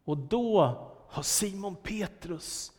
Och 0.04 0.18
då 0.18 0.62
har 1.08 1.24
Simon 1.24 1.76
Petrus 1.76 2.72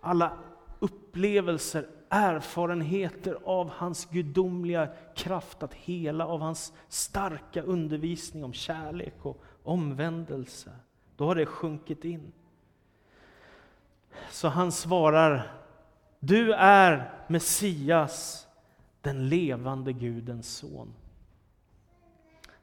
alla 0.00 0.38
upplevelser, 0.78 1.88
erfarenheter 2.08 3.38
av 3.44 3.70
hans 3.70 4.06
gudomliga 4.06 4.88
kraft 5.16 5.62
att 5.62 5.74
hela, 5.74 6.26
av 6.26 6.40
hans 6.40 6.72
starka 6.88 7.62
undervisning 7.62 8.44
om 8.44 8.52
kärlek 8.52 9.14
och 9.22 9.42
omvändelse. 9.62 10.70
Då 11.20 11.26
har 11.26 11.34
det 11.34 11.46
sjunkit 11.46 12.04
in. 12.04 12.32
Så 14.30 14.48
han 14.48 14.72
svarar, 14.72 15.52
du 16.20 16.52
är 16.54 17.12
Messias, 17.28 18.46
den 19.00 19.28
levande 19.28 19.92
Gudens 19.92 20.56
son. 20.56 20.94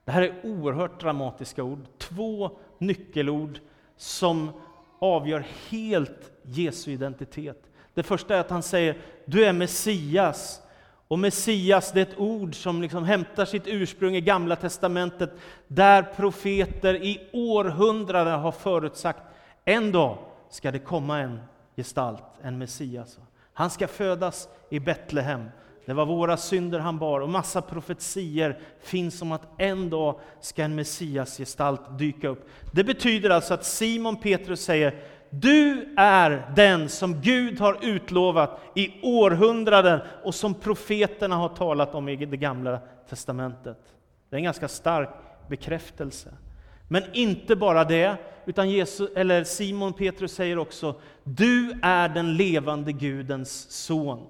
Det 0.05 0.11
här 0.11 0.21
är 0.21 0.45
oerhört 0.45 1.01
dramatiska 1.01 1.63
ord, 1.63 1.85
två 1.97 2.57
nyckelord 2.77 3.59
som 3.97 4.51
avgör 4.99 5.45
helt 5.69 6.31
Jesu 6.41 6.91
identitet. 6.91 7.69
Det 7.93 8.03
första 8.03 8.35
är 8.35 8.39
att 8.39 8.49
han 8.49 8.63
säger, 8.63 8.97
du 9.25 9.45
är 9.45 9.53
Messias. 9.53 10.61
Och 11.07 11.19
Messias, 11.19 11.91
det 11.91 11.99
är 11.99 12.05
ett 12.05 12.19
ord 12.19 12.55
som 12.55 12.81
liksom 12.81 13.03
hämtar 13.03 13.45
sitt 13.45 13.67
ursprung 13.67 14.15
i 14.15 14.21
Gamla 14.21 14.55
Testamentet, 14.55 15.33
där 15.67 16.03
profeter 16.03 16.93
i 16.93 17.29
århundraden 17.33 18.39
har 18.39 18.51
förutsagt, 18.51 19.21
en 19.65 19.91
dag 19.91 20.17
ska 20.49 20.71
det 20.71 20.79
komma 20.79 21.19
en 21.19 21.39
gestalt, 21.75 22.23
en 22.41 22.57
Messias. 22.57 23.19
Han 23.53 23.69
ska 23.69 23.87
födas 23.87 24.49
i 24.69 24.79
Betlehem. 24.79 25.49
Det 25.85 25.93
var 25.93 26.05
våra 26.05 26.37
synder 26.37 26.79
han 26.79 26.97
bar, 26.97 27.19
och 27.19 27.29
massa 27.29 27.61
profetier 27.61 28.59
finns 28.81 29.21
om 29.21 29.31
att 29.31 29.47
en 29.57 29.89
dag 29.89 30.19
ska 30.41 30.63
en 30.63 30.75
Messias 30.75 31.37
gestalt 31.37 31.99
dyka 31.99 32.27
upp. 32.27 32.49
Det 32.71 32.83
betyder 32.83 33.29
alltså 33.29 33.53
att 33.53 33.65
Simon 33.65 34.15
Petrus 34.15 34.61
säger, 34.61 34.99
du 35.29 35.93
är 35.97 36.51
den 36.55 36.89
som 36.89 37.21
Gud 37.21 37.59
har 37.59 37.77
utlovat 37.81 38.59
i 38.75 38.99
århundraden 39.03 39.99
och 40.23 40.35
som 40.35 40.53
profeterna 40.53 41.35
har 41.35 41.49
talat 41.49 41.95
om 41.95 42.09
i 42.09 42.25
det 42.25 42.37
gamla 42.37 42.79
testamentet. 43.09 43.77
Det 44.29 44.35
är 44.35 44.37
en 44.37 44.43
ganska 44.43 44.67
stark 44.67 45.09
bekräftelse. 45.49 46.33
Men 46.87 47.03
inte 47.13 47.55
bara 47.55 47.83
det, 47.83 48.17
utan 48.45 48.69
Jesus, 48.69 49.09
eller 49.15 49.43
Simon 49.43 49.93
Petrus 49.93 50.33
säger 50.33 50.57
också, 50.57 50.95
du 51.23 51.79
är 51.81 52.09
den 52.09 52.33
levande 52.37 52.91
Gudens 52.91 53.71
son. 53.71 54.27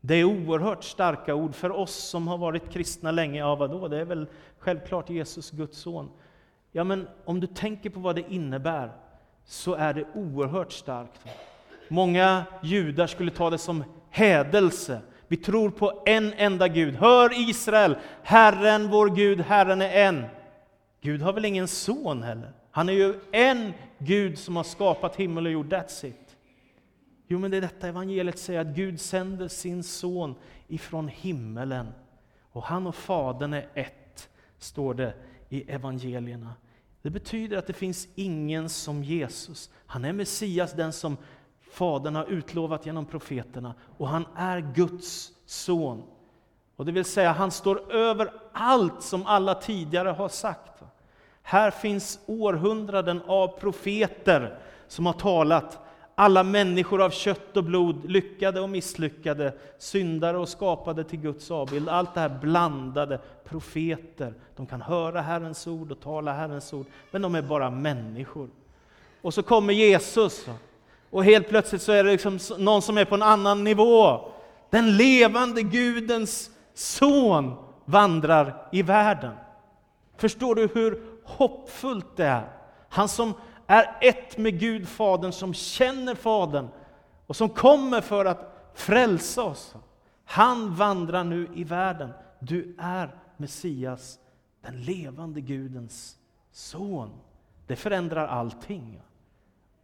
Det 0.00 0.14
är 0.14 0.24
oerhört 0.24 0.84
starka 0.84 1.34
ord 1.34 1.54
för 1.54 1.70
oss 1.70 1.94
som 1.94 2.28
har 2.28 2.38
varit 2.38 2.70
kristna 2.70 3.10
länge. 3.10 3.38
Ja, 3.38 3.54
vadå? 3.54 3.88
Det 3.88 3.98
är 3.98 4.04
väl 4.04 4.26
självklart 4.58 5.10
Jesus, 5.10 5.50
Guds 5.50 5.78
son. 5.78 6.10
Ja, 6.72 6.84
men 6.84 7.08
om 7.24 7.40
du 7.40 7.46
tänker 7.46 7.90
på 7.90 8.00
vad 8.00 8.16
det 8.16 8.32
innebär, 8.32 8.92
så 9.44 9.74
är 9.74 9.94
det 9.94 10.04
oerhört 10.14 10.72
starkt. 10.72 11.20
Många 11.88 12.44
judar 12.62 13.06
skulle 13.06 13.30
ta 13.30 13.50
det 13.50 13.58
som 13.58 13.84
hädelse. 14.10 15.00
Vi 15.28 15.36
tror 15.36 15.70
på 15.70 16.02
en 16.06 16.32
enda 16.32 16.68
Gud. 16.68 16.94
Hör 16.94 17.50
Israel, 17.50 17.96
Herren 18.22 18.90
vår 18.90 19.10
Gud, 19.10 19.40
Herren 19.40 19.82
är 19.82 20.06
en. 20.06 20.24
Gud 21.00 21.22
har 21.22 21.32
väl 21.32 21.44
ingen 21.44 21.68
son 21.68 22.22
heller? 22.22 22.52
Han 22.70 22.88
är 22.88 22.92
ju 22.92 23.14
en 23.32 23.72
Gud 23.98 24.38
som 24.38 24.56
har 24.56 24.64
skapat 24.64 25.16
himmel 25.16 25.46
och 25.46 25.52
jord, 25.52 25.72
that's 25.72 26.06
it. 26.06 26.36
Jo, 27.26 27.38
men 27.38 27.50
det 27.50 27.56
är 27.56 27.60
detta 27.60 27.88
evangeliet 27.88 28.38
säger, 28.38 28.60
att 28.60 28.66
Gud 28.66 29.00
sänder 29.00 29.48
sin 29.48 29.82
son 29.82 30.34
ifrån 30.68 31.08
himmelen. 31.08 31.92
Och 32.52 32.62
han 32.62 32.86
och 32.86 32.94
Fadern 32.94 33.52
är 33.52 33.68
ett, 33.74 34.28
står 34.58 34.94
det 34.94 35.14
i 35.48 35.70
evangelierna. 35.70 36.54
Det 37.04 37.10
betyder 37.10 37.56
att 37.56 37.66
det 37.66 37.72
finns 37.72 38.08
ingen 38.14 38.68
som 38.68 39.04
Jesus. 39.04 39.70
Han 39.86 40.04
är 40.04 40.12
Messias, 40.12 40.72
den 40.72 40.92
som 40.92 41.16
Fadern 41.72 42.14
har 42.16 42.24
utlovat 42.24 42.86
genom 42.86 43.06
profeterna, 43.06 43.74
och 43.98 44.08
han 44.08 44.26
är 44.36 44.72
Guds 44.74 45.32
son. 45.46 46.02
Och 46.76 46.84
det 46.84 46.92
vill 46.92 47.04
säga, 47.04 47.32
han 47.32 47.50
står 47.50 47.92
över 47.92 48.32
allt 48.52 49.02
som 49.02 49.26
alla 49.26 49.54
tidigare 49.54 50.08
har 50.08 50.28
sagt. 50.28 50.82
Här 51.42 51.70
finns 51.70 52.18
århundraden 52.26 53.22
av 53.26 53.48
profeter 53.48 54.58
som 54.88 55.06
har 55.06 55.12
talat 55.12 55.78
alla 56.14 56.42
människor 56.42 57.02
av 57.02 57.10
kött 57.10 57.56
och 57.56 57.64
blod, 57.64 58.10
lyckade 58.10 58.60
och 58.60 58.70
misslyckade, 58.70 59.52
syndare 59.78 60.38
och 60.38 60.48
skapade 60.48 61.04
till 61.04 61.20
Guds 61.20 61.50
avbild. 61.50 61.88
Allt 61.88 62.14
det 62.14 62.20
här 62.20 62.38
blandade 62.40 63.20
profeter. 63.44 64.34
De 64.56 64.66
kan 64.66 64.82
höra 64.82 65.20
Herrens 65.20 65.66
ord 65.66 65.92
och 65.92 66.00
tala 66.00 66.32
Herrens 66.32 66.72
ord, 66.72 66.86
men 67.10 67.22
de 67.22 67.34
är 67.34 67.42
bara 67.42 67.70
människor. 67.70 68.48
Och 69.22 69.34
så 69.34 69.42
kommer 69.42 69.72
Jesus, 69.72 70.46
och 71.10 71.24
helt 71.24 71.48
plötsligt 71.48 71.82
så 71.82 71.92
är 71.92 72.04
det 72.04 72.10
liksom 72.10 72.38
någon 72.58 72.82
som 72.82 72.98
är 72.98 73.04
på 73.04 73.14
en 73.14 73.22
annan 73.22 73.64
nivå. 73.64 74.20
Den 74.70 74.96
levande 74.96 75.62
Gudens 75.62 76.50
son. 76.74 77.54
vandrar 77.84 78.68
i 78.72 78.82
världen. 78.82 79.32
Förstår 80.16 80.54
du 80.54 80.68
hur 80.74 81.02
hoppfullt 81.24 82.16
det 82.16 82.24
är? 82.24 82.48
Han 82.88 83.08
som 83.08 83.34
är 83.66 83.96
ett 84.00 84.38
med 84.38 84.60
Gud, 84.60 84.88
Fadern, 84.88 85.32
som 85.32 85.54
känner 85.54 86.14
Fadern 86.14 86.68
och 87.26 87.36
som 87.36 87.48
kommer 87.48 88.00
för 88.00 88.24
att 88.24 88.70
frälsa 88.74 89.42
oss. 89.42 89.74
Han 90.24 90.74
vandrar 90.74 91.24
nu 91.24 91.48
i 91.54 91.64
världen. 91.64 92.10
Du 92.38 92.76
är 92.78 93.14
Messias, 93.36 94.18
den 94.62 94.82
levande 94.82 95.40
Gudens 95.40 96.18
son. 96.52 97.10
Det 97.66 97.76
förändrar 97.76 98.26
allting. 98.26 99.00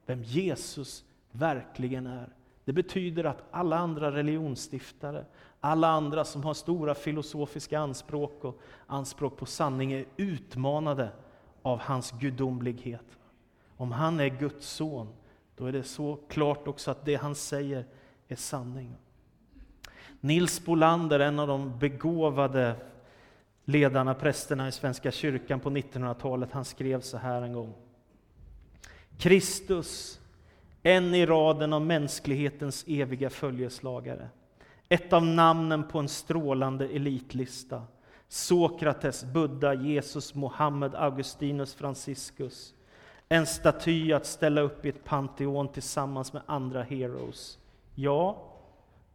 Vem 0.07 0.23
Jesus 0.23 1.05
verkligen 1.31 2.07
är. 2.07 2.29
Det 2.64 2.73
betyder 2.73 3.25
att 3.25 3.43
alla 3.51 3.79
andra 3.79 4.12
religionsstiftare, 4.12 5.25
alla 5.61 5.88
andra 5.88 6.25
som 6.25 6.45
har 6.45 6.55
stora 6.55 6.95
filosofiska 6.95 7.79
anspråk 7.79 8.45
och 8.45 8.61
anspråk 8.87 9.37
på 9.37 9.47
sanning 9.47 9.93
är 9.93 10.05
utmanade 10.16 11.12
av 11.62 11.79
hans 11.79 12.11
gudomlighet. 12.11 13.19
Om 13.81 13.93
han 13.93 14.21
är 14.21 14.29
Guds 14.29 14.66
son, 14.66 15.09
då 15.57 15.66
är 15.66 15.73
det 15.73 15.83
så 15.83 16.19
klart 16.29 16.69
också 16.69 16.90
att 16.90 17.05
det 17.05 17.14
han 17.14 17.35
säger 17.35 17.85
är 18.29 18.37
sanning. 18.37 18.97
Nils 20.21 20.64
Bolander, 20.64 21.21
en 21.21 21.38
av 21.38 21.49
de 21.49 21.79
begåvade 21.79 22.75
ledarna, 23.64 24.14
prästerna 24.14 24.69
i 24.69 24.73
Svenska 24.73 25.11
kyrkan 25.11 25.61
på 25.61 25.71
1900-talet, 25.71 26.53
han 26.53 26.64
skrev 26.64 27.01
så 27.01 27.16
här 27.16 27.43
en 27.43 27.53
gång. 27.53 27.75
Kristus, 29.19 30.21
en 30.83 31.14
i 31.14 31.27
raden 31.27 31.73
av 31.73 31.83
mänsklighetens 31.83 32.85
eviga 32.88 33.31
följeslagare. 33.31 34.29
Ett 34.88 35.12
av 35.12 35.27
namnen 35.27 35.88
på 35.88 35.99
en 35.99 36.09
strålande 36.09 36.88
elitlista. 36.88 37.83
Sokrates, 38.29 39.25
Buddha, 39.25 39.75
Jesus, 39.75 40.35
Mohammed, 40.35 40.95
Augustinus, 40.95 41.75
Franciscus. 41.75 42.75
En 43.33 43.47
staty 43.47 44.12
att 44.12 44.27
ställa 44.27 44.61
upp 44.61 44.85
i 44.85 44.88
ett 44.88 45.05
Pantheon 45.05 45.69
tillsammans 45.69 46.33
med 46.33 46.43
andra 46.47 46.83
heroes. 46.83 47.59
Ja, 47.95 48.43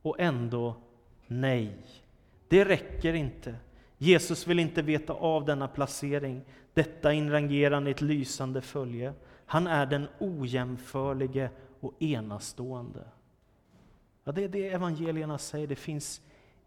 och 0.01 0.19
ändå 0.19 0.75
nej. 1.28 1.78
Det 2.47 2.65
räcker 2.65 3.13
inte. 3.13 3.56
Jesus 3.97 4.47
vill 4.47 4.60
inte 4.60 4.82
veta 4.82 5.13
av 5.13 5.45
denna 5.45 5.67
placering, 5.67 6.41
detta 6.73 7.13
inrangerande 7.13 7.89
i 7.89 7.91
ett 7.91 8.01
lysande 8.01 8.62
följe. 8.62 9.13
Han 9.45 9.67
är 9.67 9.86
den 9.86 10.08
ojämförlige 10.19 11.49
och 11.80 12.01
enastående. 12.01 13.04
Ja, 14.23 14.32
det 14.32 14.43
är 14.43 14.49
det 14.49 14.69
evangelierna 14.69 15.38
säger, 15.38 15.67
det 15.67 15.75
finns 15.75 16.21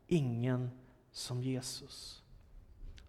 ingen 0.06 0.70
som 1.12 1.42
Jesus. 1.42 2.22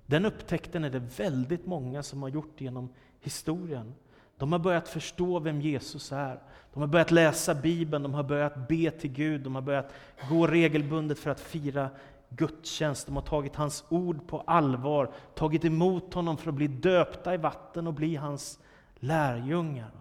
Den 0.05 0.25
upptäckten 0.25 0.83
är 0.83 0.89
det 0.89 0.99
väldigt 0.99 1.65
många 1.65 2.03
som 2.03 2.21
har 2.21 2.29
gjort 2.29 2.61
genom 2.61 2.89
historien. 3.19 3.93
De 4.39 4.51
har 4.51 4.59
börjat 4.59 4.87
förstå 4.87 5.39
vem 5.39 5.61
Jesus 5.61 6.11
är. 6.11 6.39
De 6.73 6.79
har 6.79 6.87
börjat 6.87 7.11
läsa 7.11 7.55
Bibeln, 7.55 8.03
de 8.03 8.13
har 8.13 8.23
börjat 8.23 8.67
be 8.67 8.91
till 8.91 9.11
Gud, 9.11 9.41
de 9.41 9.55
har 9.55 9.61
börjat 9.61 9.93
gå 10.29 10.47
regelbundet 10.47 11.19
för 11.19 11.29
att 11.29 11.39
fira 11.39 11.89
gudstjänst. 12.29 13.05
De 13.05 13.15
har 13.15 13.23
tagit 13.23 13.55
hans 13.55 13.83
ord 13.89 14.27
på 14.27 14.41
allvar, 14.41 15.11
tagit 15.35 15.65
emot 15.65 16.13
honom 16.13 16.37
för 16.37 16.49
att 16.49 16.55
bli 16.55 16.67
döpta 16.67 17.33
i 17.33 17.37
vatten 17.37 17.87
och 17.87 17.93
bli 17.93 18.15
hans 18.15 18.59
lärjungar. 18.95 19.91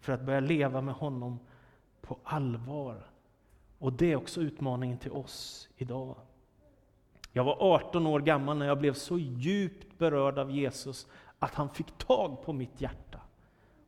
För 0.00 0.12
att 0.12 0.22
börja 0.22 0.40
leva 0.40 0.80
med 0.80 0.94
honom 0.94 1.38
på 2.00 2.18
allvar. 2.24 3.06
Och 3.78 3.92
det 3.92 4.12
är 4.12 4.16
också 4.16 4.40
utmaningen 4.40 4.98
till 4.98 5.12
oss 5.12 5.68
idag. 5.76 6.16
Jag 7.32 7.44
var 7.44 7.56
18 7.60 8.06
år 8.06 8.20
gammal 8.20 8.56
när 8.56 8.66
jag 8.66 8.78
blev 8.78 8.94
så 8.94 9.18
djupt 9.18 9.98
berörd 9.98 10.38
av 10.38 10.50
Jesus 10.50 11.06
att 11.38 11.54
han 11.54 11.68
fick 11.68 11.98
tag 11.98 12.42
på 12.44 12.52
mitt 12.52 12.80
hjärta. 12.80 13.03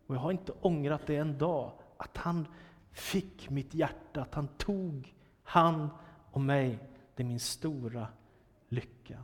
Och 0.07 0.15
jag 0.15 0.21
har 0.21 0.31
inte 0.31 0.53
ångrat 0.61 1.07
det 1.07 1.17
en 1.17 1.39
dag, 1.39 1.73
att 1.97 2.17
han 2.17 2.47
fick 2.93 3.51
mitt 3.51 3.75
hjärta, 3.75 4.23
att 4.23 4.35
han 4.35 4.49
tog 4.49 5.15
hand 5.43 5.89
om 6.31 6.47
mig. 6.47 6.79
Det 7.15 7.23
är 7.23 7.27
min 7.27 7.41
stora 7.41 8.07
lycka. 8.69 9.19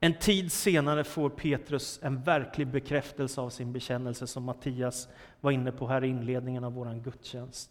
En 0.00 0.14
tid 0.14 0.52
senare 0.52 1.04
får 1.04 1.30
Petrus 1.30 2.00
en 2.02 2.22
verklig 2.22 2.66
bekräftelse 2.66 3.40
av 3.40 3.50
sin 3.50 3.72
bekännelse 3.72 4.26
som 4.26 4.44
Mattias 4.44 5.08
var 5.40 5.50
inne 5.50 5.72
på 5.72 5.86
här 5.86 6.04
i 6.04 6.08
inledningen 6.08 6.64
av 6.64 6.72
vår 6.72 7.00
gudstjänst. 7.04 7.70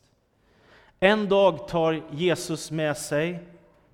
En 1.00 1.30
dag 1.30 1.68
tar 1.68 2.04
Jesus 2.12 2.72
med 2.72 2.98
sig 2.98 3.44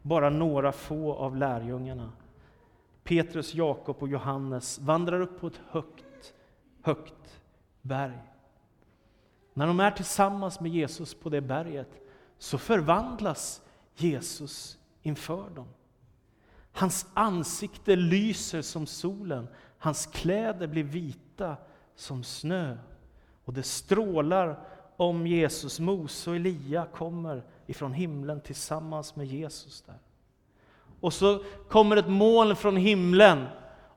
bara 0.01 0.29
några 0.29 0.71
få 0.71 1.13
av 1.13 1.35
lärjungarna. 1.35 2.11
Petrus, 3.03 3.53
Jakob 3.53 3.95
och 3.99 4.07
Johannes 4.07 4.79
vandrar 4.79 5.21
upp 5.21 5.39
på 5.39 5.47
ett 5.47 5.61
högt, 5.69 6.33
högt 6.81 7.38
berg. 7.89 8.19
När 9.53 9.67
de 9.67 9.79
är 9.79 9.91
tillsammans 9.91 10.59
med 10.59 10.71
Jesus 10.71 11.13
på 11.13 11.29
det 11.29 11.41
berget 11.41 11.89
så 12.37 12.57
förvandlas 12.57 13.61
Jesus 13.95 14.77
inför 15.01 15.49
dem. 15.49 15.67
Hans 16.71 17.05
ansikte 17.13 17.95
lyser 17.95 18.61
som 18.61 18.85
solen, 18.85 19.47
hans 19.77 20.05
kläder 20.05 20.67
blir 20.67 20.83
vita 20.83 21.55
som 21.95 22.23
snö. 22.23 22.77
Och 23.45 23.53
det 23.53 23.63
strålar 23.63 24.59
om 24.97 25.27
Jesus. 25.27 25.79
Mose 25.79 26.29
och 26.29 26.35
Elia 26.35 26.85
kommer 26.85 27.43
ifrån 27.67 27.93
himlen 27.93 28.41
tillsammans 28.41 29.15
med 29.15 29.27
Jesus 29.27 29.81
där. 29.81 29.99
Och 30.99 31.13
så 31.13 31.43
kommer 31.69 31.97
ett 31.97 32.09
moln 32.09 32.55
från 32.55 32.77
himlen 32.77 33.45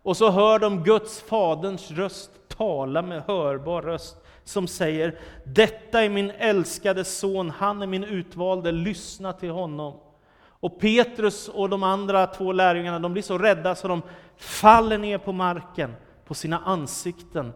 och 0.02 0.16
så 0.16 0.30
hör 0.30 0.58
de 0.58 0.82
Guds 0.82 1.20
faderns 1.20 1.90
röst 1.90 2.30
tala 2.48 3.02
med 3.02 3.22
hörbar 3.22 3.82
röst 3.82 4.16
som 4.44 4.66
säger 4.66 5.18
Detta 5.44 6.02
är 6.02 6.08
min 6.08 6.30
älskade 6.30 7.04
son, 7.04 7.50
han 7.50 7.82
är 7.82 7.86
min 7.86 8.04
utvalde, 8.04 8.72
lyssna 8.72 9.32
till 9.32 9.50
honom. 9.50 10.00
Och 10.44 10.80
Petrus 10.80 11.48
och 11.48 11.68
de 11.68 11.82
andra 11.82 12.26
två 12.26 12.52
lärjungarna 12.52 12.98
de 12.98 13.12
blir 13.12 13.22
så 13.22 13.38
rädda 13.38 13.74
så 13.74 13.88
de 13.88 14.02
faller 14.36 14.98
ner 14.98 15.18
på 15.18 15.32
marken, 15.32 15.94
på 16.24 16.34
sina 16.34 16.58
ansikten 16.58 17.52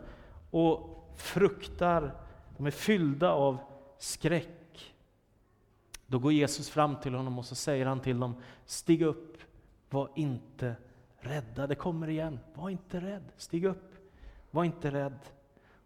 och 0.50 1.06
fruktar. 1.16 2.14
De 2.56 2.66
är 2.66 2.70
fyllda 2.70 3.30
av 3.30 3.58
skräck. 3.98 4.94
Då 6.06 6.18
går 6.18 6.32
Jesus 6.32 6.70
fram 6.70 6.96
till 6.96 7.14
honom 7.14 7.38
och 7.38 7.44
så 7.44 7.54
säger 7.54 7.86
han 7.86 8.00
till 8.00 8.20
dem, 8.20 8.42
stig 8.64 9.02
upp, 9.02 9.38
var 9.90 10.10
inte 10.14 10.74
rädda. 11.26 11.66
Det 11.66 11.74
kommer 11.74 12.08
igen, 12.08 12.38
var 12.54 12.70
inte 12.70 13.00
rädd, 13.00 13.32
stig 13.36 13.64
upp, 13.64 13.94
var 14.50 14.64
inte 14.64 14.90
rädd. 14.90 15.18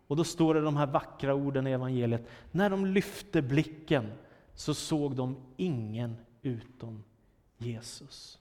Och 0.07 0.17
då 0.17 0.25
står 0.25 0.55
det 0.55 0.61
de 0.61 0.77
här 0.77 0.87
vackra 0.87 1.35
orden 1.35 1.67
i 1.67 1.71
evangeliet. 1.71 2.29
När 2.51 2.71
de 2.71 2.87
lyfte 2.87 3.43
blicken 3.43 4.13
så 4.55 4.75
såg 4.75 5.17
de 5.17 5.37
ingen 5.57 6.17
utom 6.43 7.05
Jesus. 7.59 8.39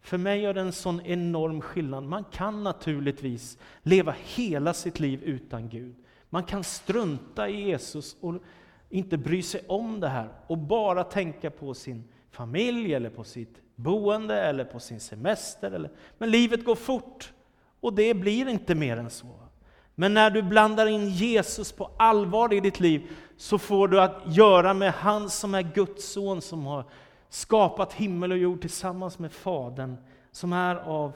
För 0.00 0.18
mig 0.18 0.40
gör 0.40 0.54
det 0.54 0.60
en 0.60 0.72
sån 0.72 1.00
enorm 1.00 1.60
skillnad. 1.60 2.04
Man 2.04 2.24
kan 2.24 2.64
naturligtvis 2.64 3.58
leva 3.82 4.14
hela 4.24 4.74
sitt 4.74 5.00
liv 5.00 5.22
utan 5.22 5.68
Gud. 5.68 5.94
Man 6.30 6.44
kan 6.44 6.64
strunta 6.64 7.48
i 7.48 7.68
Jesus 7.68 8.16
och 8.20 8.34
inte 8.88 9.18
bry 9.18 9.42
sig 9.42 9.60
om 9.68 10.00
det 10.00 10.08
här 10.08 10.28
och 10.46 10.58
bara 10.58 11.04
tänka 11.04 11.50
på 11.50 11.74
sin 11.74 12.04
familj 12.30 12.94
eller 12.94 13.10
på 13.10 13.24
sitt 13.24 13.60
boende 13.76 14.40
eller 14.40 14.64
på 14.64 14.80
sin 14.80 15.00
semester. 15.00 15.72
Eller, 15.72 15.90
men 16.18 16.30
livet 16.30 16.64
går 16.64 16.74
fort 16.74 17.32
och 17.80 17.92
det 17.94 18.14
blir 18.14 18.48
inte 18.48 18.74
mer 18.74 18.96
än 18.96 19.10
så. 19.10 19.26
Men 19.94 20.14
när 20.14 20.30
du 20.30 20.42
blandar 20.42 20.86
in 20.86 21.08
Jesus 21.08 21.72
på 21.72 21.90
allvar 21.96 22.52
i 22.52 22.60
ditt 22.60 22.80
liv 22.80 23.10
så 23.36 23.58
får 23.58 23.88
du 23.88 24.00
att 24.00 24.22
göra 24.26 24.74
med 24.74 24.92
han 24.92 25.30
som 25.30 25.54
är 25.54 25.62
Guds 25.62 26.12
son 26.12 26.42
som 26.42 26.66
har 26.66 26.84
skapat 27.28 27.92
himmel 27.92 28.32
och 28.32 28.38
jord 28.38 28.60
tillsammans 28.60 29.18
med 29.18 29.32
Fadern 29.32 29.96
som 30.32 30.52
är 30.52 30.76
av 30.76 31.12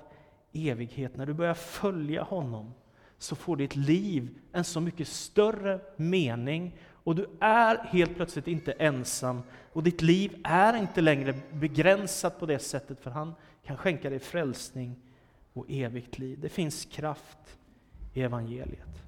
evighet. 0.52 1.16
När 1.16 1.26
du 1.26 1.32
börjar 1.32 1.54
följa 1.54 2.22
honom 2.22 2.74
så 3.18 3.36
får 3.36 3.56
ditt 3.56 3.76
liv 3.76 4.38
en 4.52 4.64
så 4.64 4.80
mycket 4.80 5.08
större 5.08 5.80
mening 5.96 6.76
och 7.10 7.16
du 7.16 7.26
är 7.40 7.76
helt 7.76 8.16
plötsligt 8.16 8.48
inte 8.48 8.72
ensam 8.72 9.42
och 9.72 9.82
ditt 9.82 10.02
liv 10.02 10.40
är 10.44 10.76
inte 10.76 11.00
längre 11.00 11.34
begränsat 11.52 12.40
på 12.40 12.46
det 12.46 12.58
sättet 12.58 13.00
för 13.00 13.10
han 13.10 13.34
kan 13.64 13.76
skänka 13.76 14.10
dig 14.10 14.18
frälsning 14.18 14.96
och 15.52 15.66
evigt 15.68 16.18
liv. 16.18 16.38
Det 16.40 16.48
finns 16.48 16.84
kraft 16.84 17.58
i 18.14 18.22
evangeliet. 18.22 19.02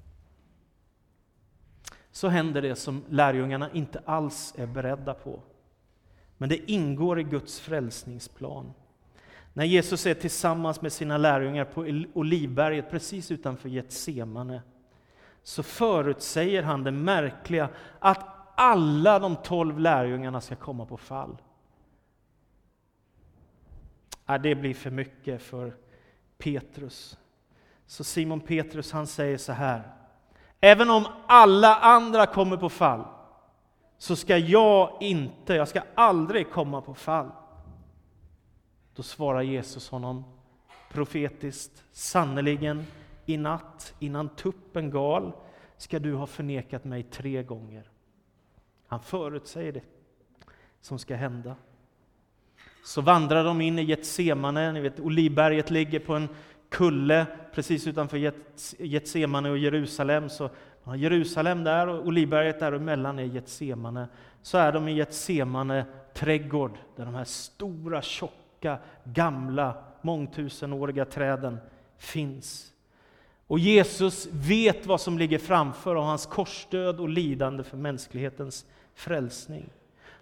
Så 2.11 2.27
händer 2.27 2.61
det 2.61 2.75
som 2.75 3.03
lärjungarna 3.09 3.71
inte 3.71 4.01
alls 4.05 4.53
är 4.57 4.67
beredda 4.67 5.13
på. 5.13 5.39
Men 6.37 6.49
det 6.49 6.71
ingår 6.71 7.19
i 7.19 7.23
Guds 7.23 7.59
frälsningsplan. 7.59 8.73
När 9.53 9.65
Jesus 9.65 10.05
är 10.05 10.13
tillsammans 10.13 10.81
med 10.81 10.93
sina 10.93 11.17
lärjungar 11.17 11.65
på 11.65 11.81
Olivberget 12.19 12.91
precis 12.91 13.31
utanför 13.31 13.69
Getsemane 13.69 14.61
så 15.43 15.63
förutsäger 15.63 16.63
han 16.63 16.83
det 16.83 16.91
märkliga 16.91 17.69
att 17.99 18.25
alla 18.55 19.19
de 19.19 19.35
tolv 19.35 19.79
lärjungarna 19.79 20.41
ska 20.41 20.55
komma 20.55 20.85
på 20.85 20.97
fall. 20.97 21.37
Ja, 24.25 24.37
det 24.37 24.55
blir 24.55 24.73
för 24.73 24.91
mycket 24.91 25.41
för 25.41 25.75
Petrus. 26.37 27.17
Så 27.85 28.03
Simon 28.03 28.39
Petrus 28.39 28.91
han 28.91 29.07
säger 29.07 29.37
så 29.37 29.51
här. 29.51 29.91
Även 30.59 30.89
om 30.89 31.05
alla 31.27 31.75
andra 31.75 32.25
kommer 32.25 32.57
på 32.57 32.69
fall, 32.69 33.03
så 33.97 34.15
ska 34.15 34.37
jag 34.37 34.97
inte, 34.99 35.53
jag 35.53 35.67
ska 35.67 35.81
aldrig 35.95 36.51
komma 36.51 36.81
på 36.81 36.93
fall. 36.93 37.31
Då 38.95 39.03
svarar 39.03 39.41
Jesus 39.41 39.89
honom 39.89 40.23
profetiskt, 40.91 41.83
sannerligen 41.91 42.85
i 43.25 43.37
natt 43.37 43.95
innan 43.99 44.29
tuppen 44.29 44.89
gal 44.89 45.31
ska 45.77 45.99
du 45.99 46.13
ha 46.13 46.27
förnekat 46.27 46.85
mig 46.85 47.03
tre 47.03 47.43
gånger. 47.43 47.89
Han 48.87 48.99
förutsäger 48.99 49.71
det 49.71 49.83
som 50.81 50.99
ska 50.99 51.15
hända. 51.15 51.55
Så 52.85 53.01
vandrar 53.01 53.43
de 53.43 53.61
in 53.61 53.79
i 53.79 53.83
Getsemane, 53.83 54.71
ni 54.71 54.79
vet 54.79 54.99
Olivberget 54.99 55.71
ligger 55.71 55.99
på 55.99 56.13
en 56.13 56.29
kulle 56.69 57.25
precis 57.53 57.87
utanför 57.87 58.33
Getsemane 58.77 59.49
och 59.49 59.57
Jerusalem. 59.57 60.29
Så 60.29 60.49
Jerusalem 60.95 61.63
där 61.63 61.87
och 61.87 62.07
Olivberget 62.07 62.59
däremellan 62.59 63.19
är 63.19 63.23
Getsemane. 63.23 64.07
Så 64.41 64.57
är 64.57 64.71
de 64.71 64.87
i 64.87 64.93
Getsemane 64.93 65.85
trädgård 66.13 66.77
där 66.95 67.05
de 67.05 67.15
här 67.15 67.23
stora, 67.23 68.01
tjocka, 68.01 68.77
gamla, 69.03 69.83
mångtusenåriga 70.01 71.05
träden 71.05 71.57
finns. 71.97 72.73
Och 73.53 73.59
Jesus 73.59 74.27
vet 74.31 74.85
vad 74.85 75.01
som 75.01 75.17
ligger 75.17 75.37
framför 75.37 75.95
av 75.95 76.03
hans 76.03 76.25
korsdöd 76.25 76.99
och 76.99 77.09
lidande 77.09 77.63
för 77.63 77.77
mänsklighetens 77.77 78.65
frälsning. 78.93 79.69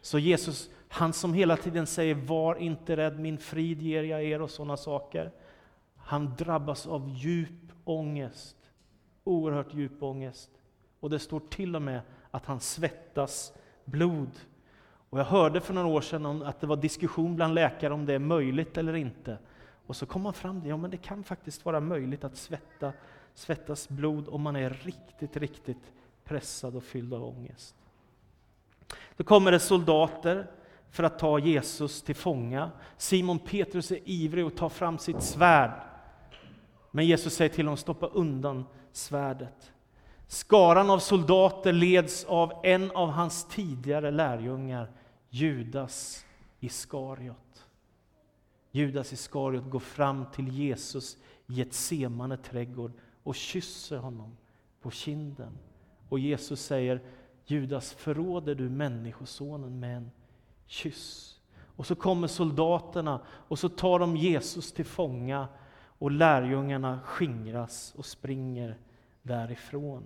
Så 0.02 0.20
Jesus, 0.20 0.70
han 0.88 1.14
som 1.14 1.34
hela 1.34 1.58
tiden 1.58 1.88
säger 1.88 2.16
var 2.16 2.56
inte 2.56 2.98
rädd, 2.98 3.20
min 3.20 3.38
frid 3.38 3.82
ger 3.82 4.04
jag 4.04 4.24
er 4.24 4.42
och 4.42 4.50
sådana 4.50 4.78
saker. 4.78 5.32
Han 5.98 6.36
drabbas 6.38 6.88
av 6.88 7.10
djup 7.10 7.72
ångest, 7.84 8.58
oerhört 9.24 9.74
djup 9.74 10.04
ångest. 10.04 10.50
Och 11.00 11.10
det 11.10 11.20
står 11.20 11.40
till 11.40 11.76
och 11.76 11.82
med 11.82 12.02
att 12.32 12.46
han 12.46 12.60
svettas 12.60 13.54
blod. 13.86 14.32
Och 15.10 15.20
jag 15.20 15.26
hörde 15.26 15.62
för 15.62 15.74
några 15.74 15.88
år 15.88 16.02
sedan 16.02 16.44
att 16.44 16.62
det 16.62 16.68
var 16.68 16.76
diskussion 16.76 17.36
bland 17.36 17.54
läkare 17.54 17.94
om 17.94 18.06
det 18.06 18.14
är 18.14 18.20
möjligt 18.20 18.78
eller 18.78 18.96
inte. 18.96 19.38
Och 19.86 19.96
så 19.96 20.06
kom 20.06 20.22
man 20.22 20.34
fram 20.34 20.62
till 20.62 20.70
ja 20.70 20.78
men 20.78 20.92
det 20.92 20.98
kan 20.98 21.24
faktiskt 21.24 21.66
vara 21.66 21.80
möjligt 21.80 22.24
att 22.24 22.38
svetta, 22.38 22.94
svettas 23.34 23.90
blod 23.90 24.28
om 24.28 24.42
man 24.42 24.56
är 24.56 24.70
riktigt, 24.70 25.38
riktigt 25.38 25.92
pressad 26.24 26.76
och 26.76 26.84
fylld 26.84 27.14
av 27.14 27.24
ångest. 27.24 27.76
Då 29.18 29.24
kommer 29.24 29.52
det 29.52 29.60
soldater 29.60 30.48
för 30.92 31.04
att 31.04 31.20
ta 31.20 31.40
Jesus 31.40 32.02
till 32.02 32.16
fånga. 32.16 32.72
Simon 32.98 33.40
Petrus 33.40 33.92
är 33.92 34.00
ivrig 34.06 34.44
att 34.44 34.58
ta 34.58 34.70
fram 34.70 34.98
sitt 34.98 35.22
svärd. 35.22 35.72
Men 36.92 37.06
Jesus 37.06 37.34
säger 37.34 37.50
till 37.50 37.66
honom, 37.66 37.78
stoppa 37.78 38.08
undan 38.08 38.66
svärdet. 38.92 39.72
Skaran 40.28 40.90
av 40.90 41.00
soldater 41.00 41.74
leds 41.74 42.24
av 42.26 42.54
en 42.64 42.92
av 42.92 43.10
hans 43.10 43.48
tidigare 43.48 44.12
lärjungar, 44.12 44.92
Judas 45.30 46.26
Iskariot. 46.60 47.68
Judas 48.72 49.14
Iskariot 49.14 49.70
går 49.70 49.80
fram 49.80 50.26
till 50.34 50.48
Jesus 50.48 51.18
i 51.48 51.62
ett 51.62 51.74
semane 51.74 52.38
trädgård 52.38 52.92
och 53.24 53.36
kysser 53.36 53.98
honom 53.98 54.38
på 54.82 54.92
kinden. 54.92 55.58
Och 56.10 56.20
Jesus 56.20 56.62
säger, 56.62 57.02
Judas, 57.46 57.94
förråder 57.94 58.56
du 58.56 58.70
Människosonen 58.70 59.80
med 59.80 59.98
en 59.98 60.12
kyss? 60.66 61.40
Och 61.76 61.86
så 61.88 61.96
kommer 61.96 62.28
soldaterna 62.28 63.22
och 63.28 63.60
så 63.60 63.70
tar 63.70 64.00
de 64.00 64.18
Jesus 64.18 64.72
till 64.72 64.86
fånga 64.86 65.48
och 66.02 66.12
lärjungarna 66.12 67.00
skingras 67.06 67.94
och 67.98 68.06
springer 68.06 68.78
därifrån. 69.22 70.04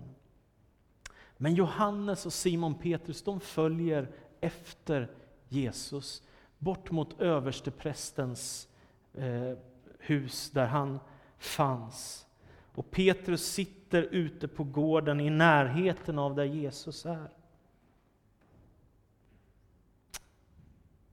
Men 1.38 1.56
Johannes 1.56 2.26
och 2.26 2.34
Simon 2.34 2.76
Petrus 2.76 3.24
de 3.24 3.40
följer 3.40 4.12
efter 4.42 5.12
Jesus 5.50 6.24
bort 6.58 6.92
mot 6.92 7.22
översteprästens 7.22 8.68
eh, 9.14 9.58
hus 10.00 10.52
där 10.52 10.68
han 10.68 11.00
fanns. 11.38 12.25
Och 12.76 12.92
Petrus 12.92 13.46
sitter 13.46 14.02
ute 14.02 14.48
på 14.48 14.64
gården 14.64 15.20
i 15.20 15.30
närheten 15.30 16.20
av 16.20 16.36
där 16.36 16.44
Jesus 16.44 17.06
är. 17.06 17.30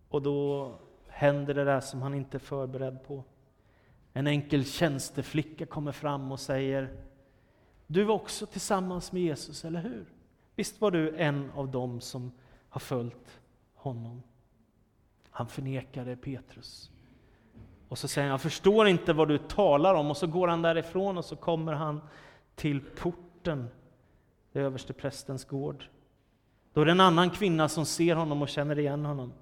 Och 0.09 0.23
då 0.23 0.73
händer 1.09 1.55
det 1.55 1.65
där 1.65 1.81
som 1.81 2.03
han 2.03 2.15
inte 2.15 2.37
är 2.37 2.39
förberedd 2.39 3.05
på. 3.07 3.25
En 4.13 4.27
enkel 4.27 4.65
tjänsteflicka 4.65 5.67
kommer 5.67 5.93
fram 5.93 6.33
och 6.33 6.41
säger 6.41 6.97
Du 7.87 8.05
var 8.05 8.15
också 8.15 8.47
tillsammans 8.47 9.13
med 9.13 9.23
Jesus, 9.23 9.65
eller 9.65 9.81
hur? 9.81 10.07
Visst 10.57 10.81
var 10.81 10.91
du 10.91 11.17
en 11.17 11.51
av 11.51 11.71
dem 11.71 12.01
som 12.01 12.33
har 12.69 12.81
följt 12.81 13.41
honom? 13.75 14.23
Han 15.31 15.49
förnekade 15.49 16.17
Petrus. 16.17 16.92
Och 17.93 17.99
så 17.99 18.09
säger 18.09 18.29
han, 18.29 18.31
jag 18.31 18.41
förstår 18.41 18.89
inte 18.89 19.13
vad 19.13 19.29
du 19.29 19.39
talar 19.39 19.95
om. 19.95 20.11
Och 20.11 20.17
så 20.17 20.27
går 20.27 20.49
han 20.49 20.63
därifrån 20.63 21.19
och 21.19 21.25
så 21.25 21.37
kommer 21.37 21.73
han 21.73 22.01
till 22.55 22.81
porten, 22.81 23.69
det 24.53 24.61
överste 24.61 24.93
prästens 24.93 25.45
gård. 25.45 25.85
Då 26.73 26.81
är 26.81 26.85
det 26.85 26.91
en 26.91 27.01
annan 27.01 27.31
kvinna 27.31 27.69
som 27.69 27.87
ser 27.87 28.15
honom 28.15 28.43
och 28.43 28.49
känner 28.49 28.79
igen 28.79 29.05
honom. 29.05 29.33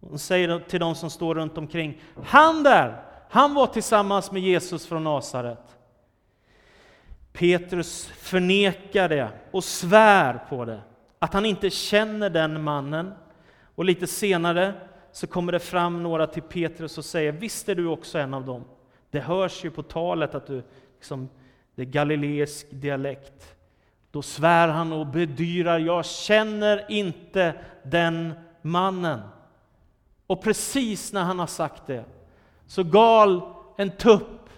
Hon 0.00 0.18
säger 0.18 0.58
till 0.58 0.80
de 0.80 0.94
som 0.94 1.10
står 1.10 1.34
runt 1.34 1.58
omkring, 1.58 2.00
han 2.24 2.62
där, 2.62 3.02
han 3.30 3.54
var 3.54 3.66
tillsammans 3.66 4.32
med 4.32 4.42
Jesus 4.42 4.86
från 4.86 5.04
Nasaret. 5.04 5.76
Petrus 7.32 8.06
förnekar 8.06 9.08
det 9.08 9.30
och 9.50 9.64
svär 9.64 10.44
på 10.48 10.64
det, 10.64 10.80
att 11.18 11.34
han 11.34 11.46
inte 11.46 11.70
känner 11.70 12.30
den 12.30 12.62
mannen. 12.62 13.12
Och 13.74 13.84
lite 13.84 14.06
senare 14.06 14.74
så 15.18 15.26
kommer 15.26 15.52
det 15.52 15.58
fram 15.58 16.02
några 16.02 16.26
till 16.26 16.42
Petrus 16.42 16.98
och 16.98 17.04
säger, 17.04 17.32
visst 17.32 17.68
är 17.68 17.74
du 17.74 17.86
också 17.86 18.18
en 18.18 18.34
av 18.34 18.44
dem? 18.44 18.64
Det 19.10 19.20
hörs 19.20 19.64
ju 19.64 19.70
på 19.70 19.82
talet 19.82 20.34
att 20.34 20.46
du, 20.46 20.62
liksom, 20.94 21.28
det 21.74 21.82
är 21.82 21.86
galileisk 21.86 22.66
dialekt. 22.70 23.56
Då 24.10 24.22
svär 24.22 24.68
han 24.68 24.92
och 24.92 25.06
bedyrar, 25.06 25.78
jag 25.78 26.06
känner 26.06 26.90
inte 26.90 27.54
den 27.82 28.32
mannen. 28.62 29.20
Och 30.26 30.42
precis 30.42 31.12
när 31.12 31.22
han 31.22 31.38
har 31.38 31.46
sagt 31.46 31.86
det, 31.86 32.04
så 32.66 32.82
gal 32.82 33.54
en 33.76 33.90
tupp 33.90 34.50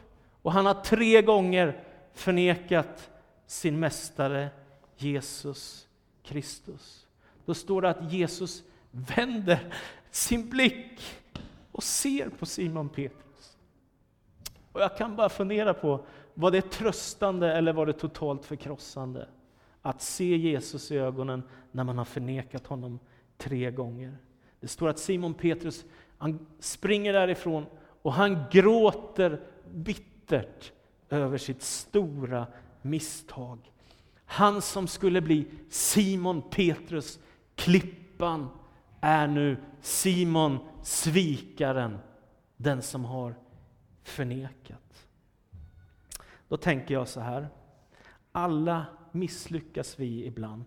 och 0.43 0.53
han 0.53 0.67
har 0.67 0.75
tre 0.75 1.23
gånger 1.23 1.85
förnekat 2.15 3.11
sin 3.47 3.81
mästare 3.81 4.49
Jesus 4.97 5.89
Kristus. 6.23 7.07
Då 7.47 7.55
står 7.55 7.83
det 7.83 7.91
att 7.91 8.13
Jesus 8.13 8.63
vänder 8.91 9.73
sin 10.11 10.51
blick 10.51 11.01
och 11.73 11.83
ser 11.83 12.29
på 12.29 12.47
Simon 12.47 12.89
Petrus. 12.89 13.59
Och 14.73 14.81
jag 14.81 14.97
kan 14.97 15.17
bara 15.17 15.29
fundera 15.29 15.75
på, 15.75 16.05
var 16.35 16.51
det 16.51 16.71
tröstande 16.71 17.53
eller 17.53 17.73
var 17.73 17.87
det 17.87 17.93
totalt 17.93 18.45
förkrossande? 18.45 19.29
Att 19.83 20.03
se 20.03 20.37
Jesus 20.37 20.91
i 20.91 20.97
ögonen 20.97 21.43
när 21.73 21.85
man 21.85 21.99
har 21.99 22.05
förnekat 22.05 22.67
honom 22.67 22.99
tre 23.39 23.71
gånger. 23.71 24.17
Det 24.61 24.69
står 24.69 24.89
att 24.89 24.99
Simon 24.99 25.35
Petrus 25.35 25.85
han 26.21 26.47
springer 26.59 27.13
därifrån 27.13 27.67
och 28.03 28.13
han 28.13 28.45
gråter 28.51 29.41
bittert 29.75 30.73
över 31.09 31.39
sitt 31.39 31.63
stora 31.63 32.47
misstag. 32.83 33.59
Han 34.25 34.63
som 34.63 34.87
skulle 34.87 35.21
bli 35.21 35.47
Simon 35.69 36.43
Petrus, 36.51 37.19
klippan, 37.55 38.49
är 39.01 39.27
nu 39.27 39.57
Simon 39.81 40.59
svikaren, 40.83 41.99
den 42.57 42.83
som 42.83 43.05
har 43.05 43.35
förnekat. 44.03 45.09
Då 46.49 46.57
tänker 46.57 46.95
jag 46.95 47.09
så 47.09 47.21
här, 47.21 47.49
alla 48.33 48.87
misslyckas 49.13 50.01
vi 50.01 50.27
ibland. 50.27 50.65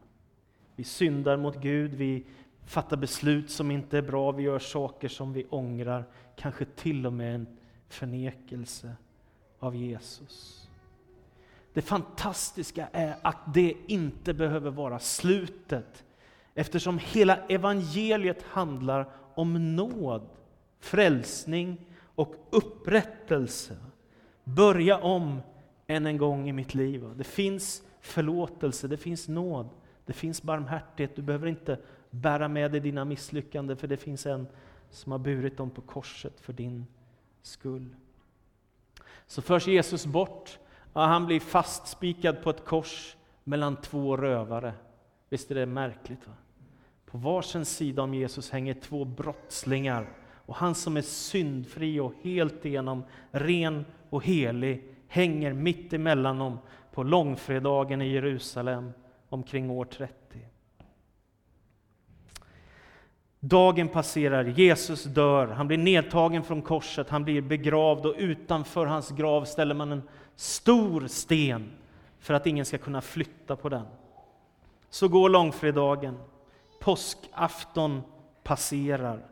Vi 0.75 0.83
syndar 0.83 1.37
mot 1.37 1.61
Gud, 1.61 1.93
vi 1.93 2.25
fattar 2.65 2.97
beslut 2.97 3.51
som 3.51 3.71
inte 3.71 3.97
är 3.97 4.01
bra, 4.01 4.31
vi 4.31 4.43
gör 4.43 4.59
saker 4.59 5.07
som 5.07 5.33
vi 5.33 5.45
ångrar, 5.45 6.05
kanske 6.35 6.65
till 6.65 7.05
och 7.05 7.13
med 7.13 7.35
en 7.35 7.47
förnekelse 7.87 8.95
av 9.59 9.75
Jesus. 9.75 10.69
Det 11.73 11.81
fantastiska 11.81 12.87
är 12.91 13.15
att 13.21 13.53
det 13.53 13.75
inte 13.87 14.33
behöver 14.33 14.71
vara 14.71 14.99
slutet, 14.99 16.03
eftersom 16.55 16.99
hela 16.99 17.37
evangeliet 17.37 18.43
handlar 18.43 19.09
om 19.35 19.75
nåd, 19.75 20.29
frälsning 20.79 21.85
och 22.15 22.35
upprättelse. 22.49 23.77
Börja 24.43 24.97
om 24.97 25.41
än 25.87 26.05
en 26.05 26.17
gång 26.17 26.49
i 26.49 26.53
mitt 26.53 26.73
liv. 26.73 27.09
Det 27.15 27.23
finns 27.23 27.83
förlåtelse, 28.01 28.87
det 28.87 28.97
finns 28.97 29.27
nåd, 29.27 29.69
det 30.05 30.13
finns 30.13 30.43
barmhärtighet. 30.43 31.15
Du 31.15 31.21
behöver 31.21 31.47
inte 31.47 31.79
bära 32.09 32.47
med 32.47 32.71
dig 32.71 32.79
dina 32.79 33.05
misslyckanden, 33.05 33.77
för 33.77 33.87
det 33.87 33.97
finns 33.97 34.25
en 34.25 34.47
som 34.89 35.11
har 35.11 35.19
burit 35.19 35.57
dem 35.57 35.69
på 35.69 35.81
korset 35.81 36.39
för 36.39 36.53
din 36.53 36.85
skull. 37.41 37.95
Så 39.27 39.41
förs 39.41 39.67
Jesus 39.67 40.05
bort. 40.05 40.59
Ja, 40.93 41.05
han 41.05 41.25
blir 41.25 41.39
fastspikad 41.39 42.43
på 42.43 42.49
ett 42.49 42.65
kors 42.65 43.17
mellan 43.43 43.75
två 43.75 44.17
rövare. 44.17 44.73
Visst 45.29 45.51
är 45.51 45.55
det 45.55 45.65
märkligt? 45.65 46.27
Va? 46.27 46.33
På 47.13 47.19
varsin 47.19 47.65
sida 47.65 48.01
om 48.01 48.13
Jesus 48.13 48.51
hänger 48.51 48.73
två 48.73 49.05
brottslingar 49.05 50.09
och 50.45 50.55
han 50.55 50.75
som 50.75 50.97
är 50.97 51.01
syndfri 51.01 51.99
och 51.99 52.13
helt 52.23 52.65
igenom 52.65 53.03
ren 53.31 53.85
och 54.09 54.25
helig 54.25 54.83
hänger 55.07 55.53
mitt 55.53 55.93
emellan 55.93 56.37
dem 56.37 56.59
på 56.93 57.03
långfredagen 57.03 58.01
i 58.01 58.07
Jerusalem 58.07 58.91
omkring 59.29 59.69
år 59.69 59.85
30. 59.85 60.13
Dagen 63.39 63.87
passerar, 63.87 64.43
Jesus 64.43 65.03
dör, 65.03 65.47
han 65.47 65.67
blir 65.67 65.77
nedtagen 65.77 66.43
från 66.43 66.61
korset, 66.61 67.09
han 67.09 67.23
blir 67.23 67.41
begravd 67.41 68.05
och 68.05 68.15
utanför 68.17 68.85
hans 68.85 69.11
grav 69.11 69.45
ställer 69.45 69.75
man 69.75 69.91
en 69.91 70.03
stor 70.35 71.07
sten 71.07 71.71
för 72.19 72.33
att 72.33 72.47
ingen 72.47 72.65
ska 72.65 72.77
kunna 72.77 73.01
flytta 73.01 73.55
på 73.55 73.69
den. 73.69 73.85
Så 74.89 75.07
går 75.07 75.29
långfredagen, 75.29 76.17
påskafton 76.83 78.01
passerar, 78.43 79.25